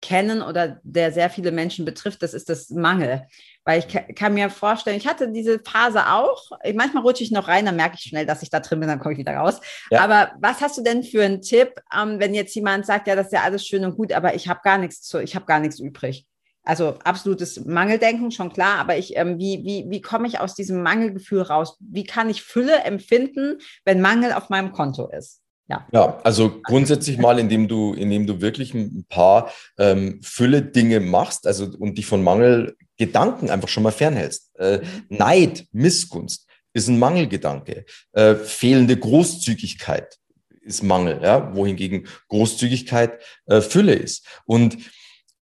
[0.01, 3.27] kennen oder der sehr viele Menschen betrifft, das ist das Mangel.
[3.65, 6.51] Weil ich kann mir vorstellen, ich hatte diese Phase auch.
[6.75, 8.99] Manchmal rutsche ich noch rein, dann merke ich schnell, dass ich da drin bin, dann
[8.99, 9.61] komme ich wieder raus.
[9.91, 10.01] Ja.
[10.01, 13.27] Aber was hast du denn für einen Tipp, ähm, wenn jetzt jemand sagt, ja, das
[13.27, 15.61] ist ja alles schön und gut, aber ich habe gar nichts zu, ich habe gar
[15.61, 16.27] nichts übrig?
[16.65, 20.83] Also absolutes Mangeldenken, schon klar, aber ich, ähm, wie, wie, wie komme ich aus diesem
[20.83, 21.77] Mangelgefühl raus?
[21.81, 25.42] Wie kann ich Fülle empfinden, wenn Mangel auf meinem Konto ist?
[25.69, 25.87] Ja.
[25.93, 31.67] ja, also grundsätzlich mal, indem du, indem du wirklich ein paar ähm, Fülle-Dinge machst, also
[31.79, 34.51] und dich von Mangelgedanken einfach schon mal fernhältst.
[34.59, 34.83] Äh, mhm.
[35.09, 37.85] Neid, Missgunst ist ein Mangelgedanke.
[38.13, 40.19] Äh, fehlende Großzügigkeit
[40.63, 44.27] ist Mangel, ja, wohingegen Großzügigkeit äh, Fülle ist.
[44.45, 44.79] Und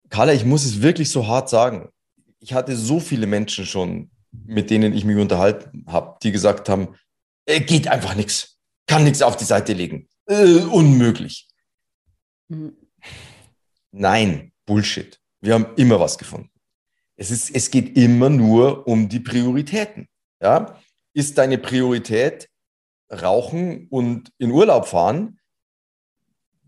[0.08, 1.88] Carla, ich muss es wirklich so hart sagen.
[2.40, 6.96] Ich hatte so viele Menschen schon, mit denen ich mich unterhalten habe, die gesagt haben,
[7.46, 8.55] äh, geht einfach nichts
[8.86, 10.08] kann nichts auf die Seite legen.
[10.26, 11.48] Äh, unmöglich.
[12.48, 12.76] Mhm.
[13.92, 15.20] Nein, Bullshit.
[15.40, 16.50] Wir haben immer was gefunden.
[17.16, 20.08] Es, ist, es geht immer nur um die Prioritäten.
[20.40, 20.78] Ja?
[21.14, 22.48] Ist deine Priorität
[23.10, 25.38] Rauchen und in Urlaub fahren?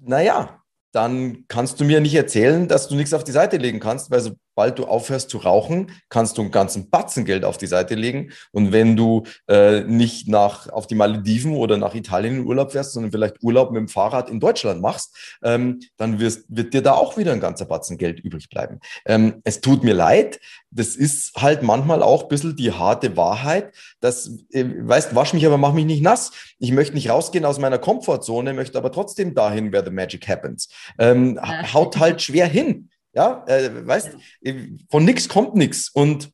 [0.00, 0.62] Naja,
[0.92, 4.36] dann kannst du mir nicht erzählen, dass du nichts auf die Seite legen kannst, weil
[4.58, 8.32] sobald du aufhörst zu rauchen, kannst du einen ganzen Batzen Geld auf die Seite legen.
[8.50, 12.92] Und wenn du äh, nicht nach, auf die Malediven oder nach Italien in Urlaub fährst,
[12.92, 16.94] sondern vielleicht Urlaub mit dem Fahrrad in Deutschland machst, ähm, dann wirst, wird dir da
[16.94, 18.80] auch wieder ein ganzer Batzen Geld übrig bleiben.
[19.06, 20.40] Ähm, es tut mir leid,
[20.72, 25.46] das ist halt manchmal auch ein bisschen die harte Wahrheit, dass, äh, weißt, wasch mich,
[25.46, 26.32] aber mach mich nicht nass.
[26.58, 30.68] Ich möchte nicht rausgehen aus meiner Komfortzone, möchte aber trotzdem dahin, where the magic happens.
[30.98, 31.38] Ähm,
[31.72, 32.88] haut halt schwer hin.
[33.12, 34.10] Ja, äh, weißt,
[34.42, 34.54] äh,
[34.90, 35.88] von nichts kommt nichts.
[35.88, 36.30] Und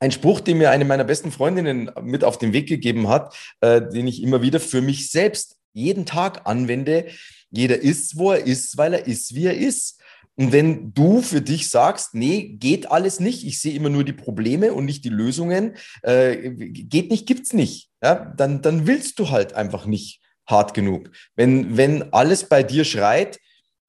[0.00, 3.82] ein Spruch, den mir eine meiner besten Freundinnen mit auf den Weg gegeben hat, äh,
[3.82, 7.06] den ich immer wieder für mich selbst jeden Tag anwende.
[7.50, 10.00] Jeder ist, wo er ist, weil er ist, wie er ist.
[10.36, 14.12] Und wenn du für dich sagst, nee, geht alles nicht, ich sehe immer nur die
[14.12, 19.30] Probleme und nicht die Lösungen, äh, geht nicht, gibt's nicht, ja, dann, dann willst du
[19.30, 21.10] halt einfach nicht hart genug.
[21.34, 23.40] Wenn, wenn alles bei dir schreit,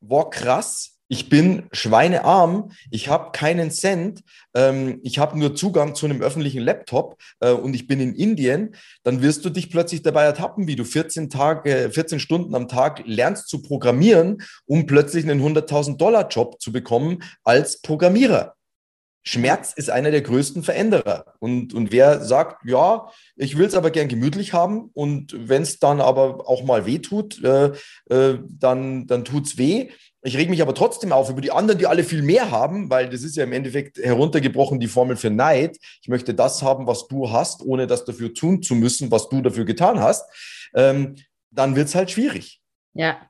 [0.01, 4.21] boah, krass, ich bin schweinearm, ich habe keinen Cent,
[4.53, 8.75] ähm, ich habe nur Zugang zu einem öffentlichen Laptop äh, und ich bin in Indien,
[9.03, 13.01] dann wirst du dich plötzlich dabei ertappen, wie du 14 Tage, 14 Stunden am Tag
[13.05, 18.53] lernst zu programmieren, um plötzlich einen 100.000 Dollar Job zu bekommen als Programmierer.
[19.23, 21.25] Schmerz ist einer der größten Veränderer.
[21.39, 25.79] Und, und wer sagt, ja, ich will es aber gern gemütlich haben und wenn es
[25.79, 27.73] dann aber auch mal weh tut, äh,
[28.09, 29.89] äh, dann, dann tut es weh
[30.21, 33.09] ich reg mich aber trotzdem auf über die anderen, die alle viel mehr haben, weil
[33.09, 35.77] das ist ja im Endeffekt heruntergebrochen die Formel für Neid.
[36.01, 39.41] Ich möchte das haben, was du hast, ohne das dafür tun zu müssen, was du
[39.41, 40.25] dafür getan hast.
[40.75, 41.15] Ähm,
[41.51, 42.59] dann wird es halt schwierig.
[42.93, 43.28] Ja,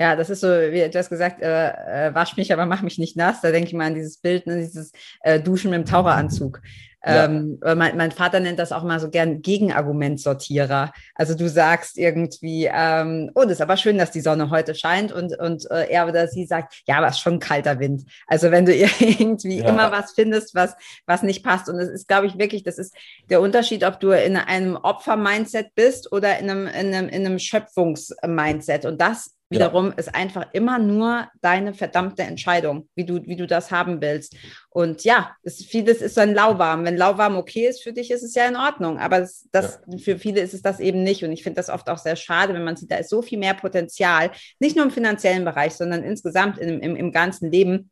[0.00, 2.96] ja, das ist so, wie du hast gesagt, äh, äh, wasch mich, aber mach mich
[2.96, 3.42] nicht nass.
[3.42, 4.92] Da denke ich mal an dieses Bild, ne, dieses
[5.22, 6.62] äh, Duschen mit dem Taucheranzug.
[7.04, 7.26] Ja.
[7.26, 10.92] Ähm, mein, mein, Vater nennt das auch mal so gern Gegenargumentsortierer.
[11.14, 15.12] Also du sagst irgendwie, ähm, oh, das ist aber schön, dass die Sonne heute scheint
[15.12, 18.04] und, und äh, er oder sie sagt, ja, aber es ist schon kalter Wind.
[18.26, 19.68] Also wenn du irgendwie ja.
[19.68, 21.68] immer was findest, was, was nicht passt.
[21.68, 22.94] Und es ist, glaube ich, wirklich, das ist
[23.28, 27.38] der Unterschied, ob du in einem Opfer-Mindset bist oder in einem, in einem, in einem
[27.38, 28.86] Schöpfungs-Mindset.
[28.86, 29.94] Und das wiederum ja.
[29.94, 34.36] ist einfach immer nur deine verdammte Entscheidung, wie du, wie du das haben willst.
[34.70, 36.84] Und ja, es, vieles ist dann lauwarm.
[36.84, 38.98] Wenn lauwarm okay ist für dich, ist es ja in Ordnung.
[38.98, 39.98] Aber das, das ja.
[39.98, 41.24] für viele ist es das eben nicht.
[41.24, 43.38] Und ich finde das oft auch sehr schade, wenn man sieht, da ist so viel
[43.38, 44.30] mehr Potenzial,
[44.60, 47.90] nicht nur im finanziellen Bereich, sondern insgesamt im, im, im ganzen Leben.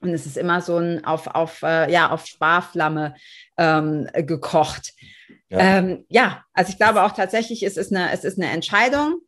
[0.00, 3.14] Und es ist immer so ein auf, auf, äh, ja, auf Sparflamme
[3.58, 4.92] ähm, gekocht.
[5.50, 5.78] Ja.
[5.78, 9.20] Ähm, ja, also ich glaube auch tatsächlich, es ist eine, es ist eine Entscheidung.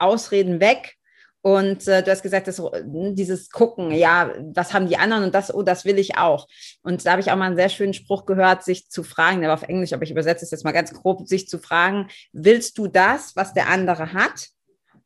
[0.00, 0.94] Ausreden weg,
[1.42, 5.34] und äh, du hast gesagt, dass, hm, dieses Gucken, ja, was haben die anderen und
[5.34, 6.48] das, oh, das will ich auch.
[6.82, 9.50] Und da habe ich auch mal einen sehr schönen Spruch gehört, sich zu fragen, der
[9.50, 12.76] war auf Englisch, aber ich übersetze es jetzt mal ganz grob, sich zu fragen, willst
[12.78, 14.48] du das, was der andere hat?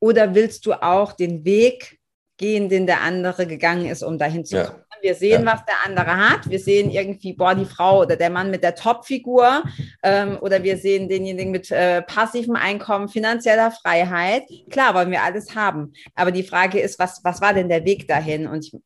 [0.00, 2.00] Oder willst du auch den Weg
[2.38, 4.84] gehen, den der andere gegangen ist, um dahin zu kommen?
[5.02, 5.52] Wir sehen, ja.
[5.52, 6.48] was der andere hat.
[6.48, 9.64] Wir sehen irgendwie, boah, die Frau oder der Mann mit der Topfigur.
[10.02, 14.44] Ähm, oder wir sehen denjenigen mit äh, passivem Einkommen, finanzieller Freiheit.
[14.70, 15.92] Klar, wollen wir alles haben.
[16.14, 18.46] Aber die Frage ist, was, was war denn der Weg dahin?
[18.46, 18.80] Und ich,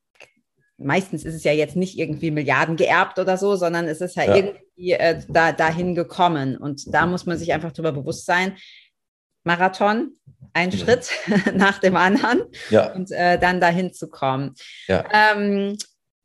[0.78, 4.24] meistens ist es ja jetzt nicht irgendwie Milliarden geerbt oder so, sondern es ist ja,
[4.24, 4.36] ja.
[4.36, 6.56] irgendwie äh, da, dahin gekommen.
[6.56, 8.56] Und da muss man sich einfach darüber bewusst sein.
[9.44, 10.16] Marathon,
[10.54, 10.78] ein ja.
[10.78, 11.10] Schritt
[11.54, 12.92] nach dem anderen ja.
[12.92, 14.54] und äh, dann dahin zu kommen.
[14.88, 15.04] Ja.
[15.12, 15.76] Ähm,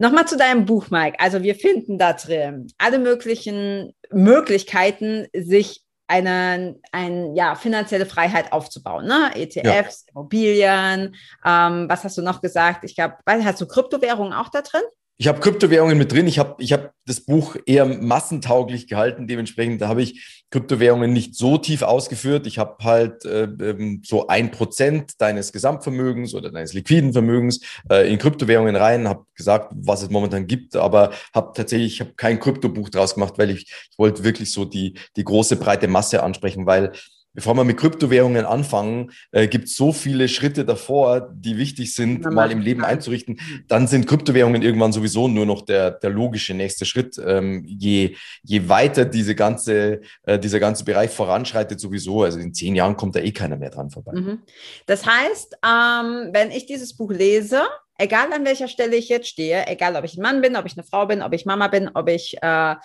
[0.02, 1.20] Nochmal zu deinem Buch, Mike.
[1.20, 9.06] Also wir finden da drin alle möglichen Möglichkeiten, sich eine, eine ja, finanzielle Freiheit aufzubauen.
[9.06, 9.30] Ne?
[9.36, 10.12] ETFs, ja.
[10.12, 12.84] Immobilien, ähm, was hast du noch gesagt?
[12.84, 14.82] Ich glaube, hast du Kryptowährungen auch da drin?
[15.22, 16.26] Ich habe Kryptowährungen mit drin.
[16.26, 19.28] Ich habe ich hab das Buch eher massentauglich gehalten.
[19.28, 22.48] Dementsprechend habe ich Kryptowährungen nicht so tief ausgeführt.
[22.48, 28.12] Ich habe halt äh, ähm, so ein Prozent deines Gesamtvermögens oder deines liquiden Vermögens äh,
[28.12, 32.40] in Kryptowährungen rein, habe gesagt, was es momentan gibt, aber habe tatsächlich, ich habe kein
[32.40, 36.66] Kryptobuch draus gemacht, weil ich, ich wollte wirklich so die, die große breite Masse ansprechen,
[36.66, 36.94] weil
[37.34, 42.24] bevor wir mit Kryptowährungen anfangen, äh, gibt es so viele Schritte davor, die wichtig sind,
[42.24, 43.40] ja, mal im Leben einzurichten.
[43.68, 47.20] Dann sind Kryptowährungen irgendwann sowieso nur noch der, der logische nächste Schritt.
[47.24, 52.76] Ähm, je, je weiter diese ganze, äh, dieser ganze Bereich voranschreitet, sowieso, also in zehn
[52.76, 54.14] Jahren kommt da eh keiner mehr dran vorbei.
[54.14, 54.40] Mhm.
[54.86, 57.64] Das heißt, ähm, wenn ich dieses Buch lese,
[58.02, 60.74] egal an welcher Stelle ich jetzt stehe, egal ob ich ein Mann bin, ob ich
[60.74, 62.76] eine Frau bin, ob ich Mama bin, ob ich äh,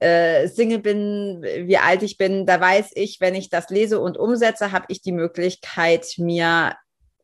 [0.00, 4.18] äh, Single bin, wie alt ich bin, da weiß ich, wenn ich das lese und
[4.18, 6.76] umsetze, habe ich die Möglichkeit, mir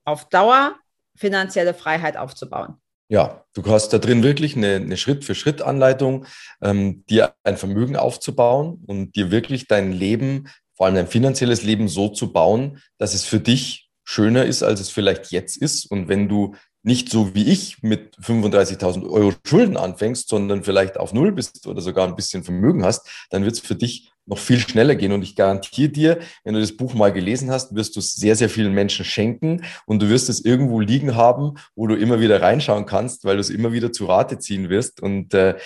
[0.05, 0.77] auf Dauer
[1.17, 2.77] finanzielle Freiheit aufzubauen.
[3.09, 6.27] Ja, du hast da drin wirklich eine, eine Schritt-für-Schritt-Anleitung,
[6.63, 11.89] ähm, dir ein Vermögen aufzubauen und dir wirklich dein Leben, vor allem dein finanzielles Leben
[11.89, 15.91] so zu bauen, dass es für dich schöner ist, als es vielleicht jetzt ist.
[15.91, 21.13] Und wenn du nicht so wie ich mit 35.000 Euro Schulden anfängst, sondern vielleicht auf
[21.13, 24.61] Null bist oder sogar ein bisschen Vermögen hast, dann wird es für dich noch viel
[24.61, 25.13] schneller gehen.
[25.13, 28.37] Und ich garantiere dir, wenn du das Buch mal gelesen hast, wirst du es sehr,
[28.37, 32.41] sehr vielen Menschen schenken und du wirst es irgendwo liegen haben, wo du immer wieder
[32.41, 35.03] reinschauen kannst, weil du es immer wieder zu Rate ziehen wirst.
[35.03, 35.57] Und äh,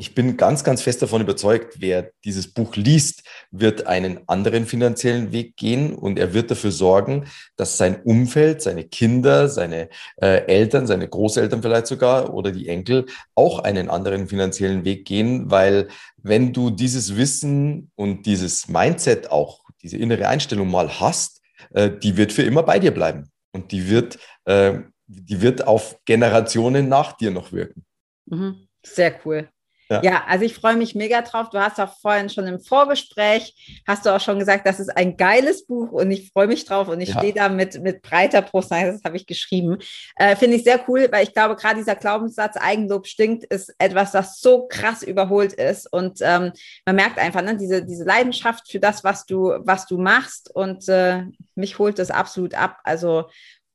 [0.00, 5.30] ich bin ganz, ganz fest davon überzeugt, wer dieses Buch liest, wird einen anderen finanziellen
[5.30, 7.26] Weg gehen und er wird dafür sorgen,
[7.56, 13.04] dass sein Umfeld, seine Kinder, seine äh, Eltern, seine Großeltern vielleicht sogar oder die Enkel
[13.34, 19.60] auch einen anderen finanziellen Weg gehen, weil wenn du dieses Wissen und dieses Mindset auch,
[19.82, 21.42] diese innere Einstellung mal hast,
[21.74, 25.98] äh, die wird für immer bei dir bleiben und die wird, äh, die wird auf
[26.06, 27.84] Generationen nach dir noch wirken.
[28.24, 28.66] Mhm.
[28.82, 29.50] Sehr cool.
[29.90, 30.02] Ja.
[30.02, 31.50] ja, also ich freue mich mega drauf.
[31.50, 35.16] Du hast auch vorhin schon im Vorgespräch, hast du auch schon gesagt, das ist ein
[35.16, 37.18] geiles Buch und ich freue mich drauf und ich ja.
[37.18, 39.78] stehe da mit, mit breiter Brust, das habe ich geschrieben.
[40.14, 44.12] Äh, Finde ich sehr cool, weil ich glaube, gerade dieser Glaubenssatz Eigenlob stinkt, ist etwas,
[44.12, 46.52] das so krass überholt ist und ähm,
[46.86, 50.88] man merkt einfach ne, diese, diese Leidenschaft für das, was du, was du machst und
[50.88, 51.24] äh,
[51.56, 52.78] mich holt das absolut ab.
[52.84, 53.28] Also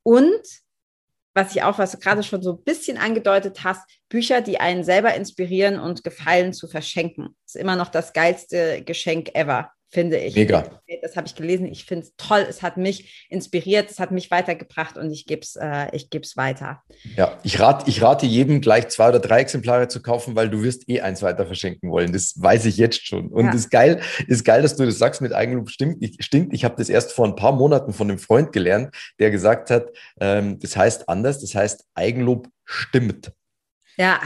[0.04, 0.65] und
[1.36, 4.84] was ich auch, was du gerade schon so ein bisschen angedeutet hast, Bücher, die einen
[4.84, 7.36] selber inspirieren und gefallen zu verschenken.
[7.46, 10.36] Ist immer noch das geilste Geschenk ever finde ich.
[10.36, 10.82] Mega.
[11.02, 11.68] Das habe ich gelesen.
[11.68, 12.46] Ich finde es toll.
[12.48, 15.88] Es hat mich inspiriert, es hat mich weitergebracht und ich gebe es äh,
[16.36, 16.84] weiter.
[17.16, 20.64] Ja, ich, rat, ich rate jedem gleich zwei oder drei Exemplare zu kaufen, weil du
[20.64, 22.12] wirst eh eins weiter verschenken wollen.
[22.12, 23.30] Das weiß ich jetzt schon.
[23.30, 23.54] Und ja.
[23.54, 25.98] ist geil, ist geil, dass du das sagst mit Eigenlob stimmt.
[26.02, 26.54] Ich, stinkt.
[26.54, 29.90] Ich habe das erst vor ein paar Monaten von einem Freund gelernt, der gesagt hat,
[30.20, 33.32] ähm, das heißt anders, das heißt Eigenlob stimmt.
[33.98, 34.20] Ja.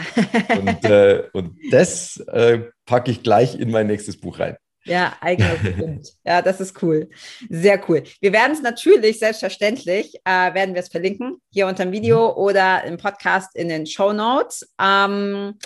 [0.58, 4.58] und, äh, und das äh, packe ich gleich in mein nächstes Buch rein.
[4.90, 6.14] Ja, eigener Grund.
[6.26, 7.10] Ja, das ist cool.
[7.50, 8.04] Sehr cool.
[8.22, 12.38] Wir werden es natürlich, selbstverständlich, äh, werden wir es verlinken, hier unter dem Video mhm.
[12.38, 14.68] oder im Podcast in den Show Notes.
[14.82, 15.58] Ähm,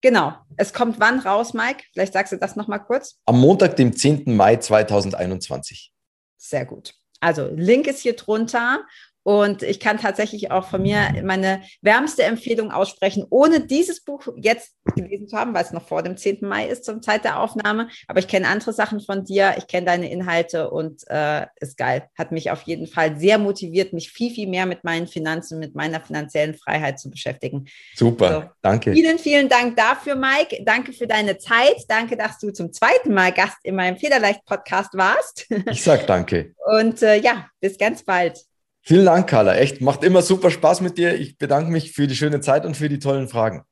[0.00, 0.34] genau.
[0.56, 1.84] Es kommt wann raus, Mike?
[1.92, 3.18] Vielleicht sagst du das nochmal kurz.
[3.24, 4.36] Am Montag, dem 10.
[4.36, 5.92] Mai 2021.
[6.36, 6.94] Sehr gut.
[7.20, 8.84] Also, Link ist hier drunter.
[9.24, 14.74] Und ich kann tatsächlich auch von mir meine wärmste Empfehlung aussprechen, ohne dieses Buch jetzt
[14.96, 16.38] gelesen zu haben, weil es noch vor dem 10.
[16.42, 17.88] Mai ist zum Zeit der Aufnahme.
[18.08, 22.08] Aber ich kenne andere Sachen von dir, ich kenne deine Inhalte und äh, ist geil.
[22.18, 25.74] Hat mich auf jeden Fall sehr motiviert, mich viel, viel mehr mit meinen Finanzen, mit
[25.74, 27.66] meiner finanziellen Freiheit zu beschäftigen.
[27.94, 28.92] Super, also, danke.
[28.92, 30.62] Vielen, vielen Dank dafür, Mike.
[30.64, 31.84] Danke für deine Zeit.
[31.88, 35.46] Danke, dass du zum zweiten Mal Gast in meinem Federleicht-Podcast warst.
[35.70, 36.54] Ich sag danke.
[36.66, 38.51] Und äh, ja, bis ganz bald.
[38.84, 39.54] Vielen Dank, Carla.
[39.54, 41.14] Echt, macht immer super Spaß mit dir.
[41.14, 43.62] Ich bedanke mich für die schöne Zeit und für die tollen Fragen.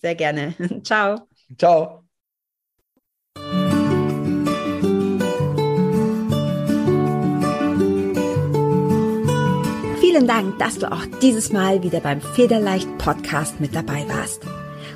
[0.00, 0.54] Sehr gerne.
[0.82, 1.28] Ciao.
[1.58, 2.04] Ciao.
[10.00, 14.42] Vielen Dank, dass du auch dieses Mal wieder beim Federleicht Podcast mit dabei warst.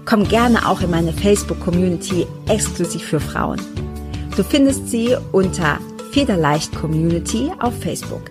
[0.06, 3.60] Komm gerne auch in meine Facebook-Community exklusiv für Frauen.
[4.34, 5.78] Du findest sie unter
[6.12, 8.30] Federleicht Community auf Facebook.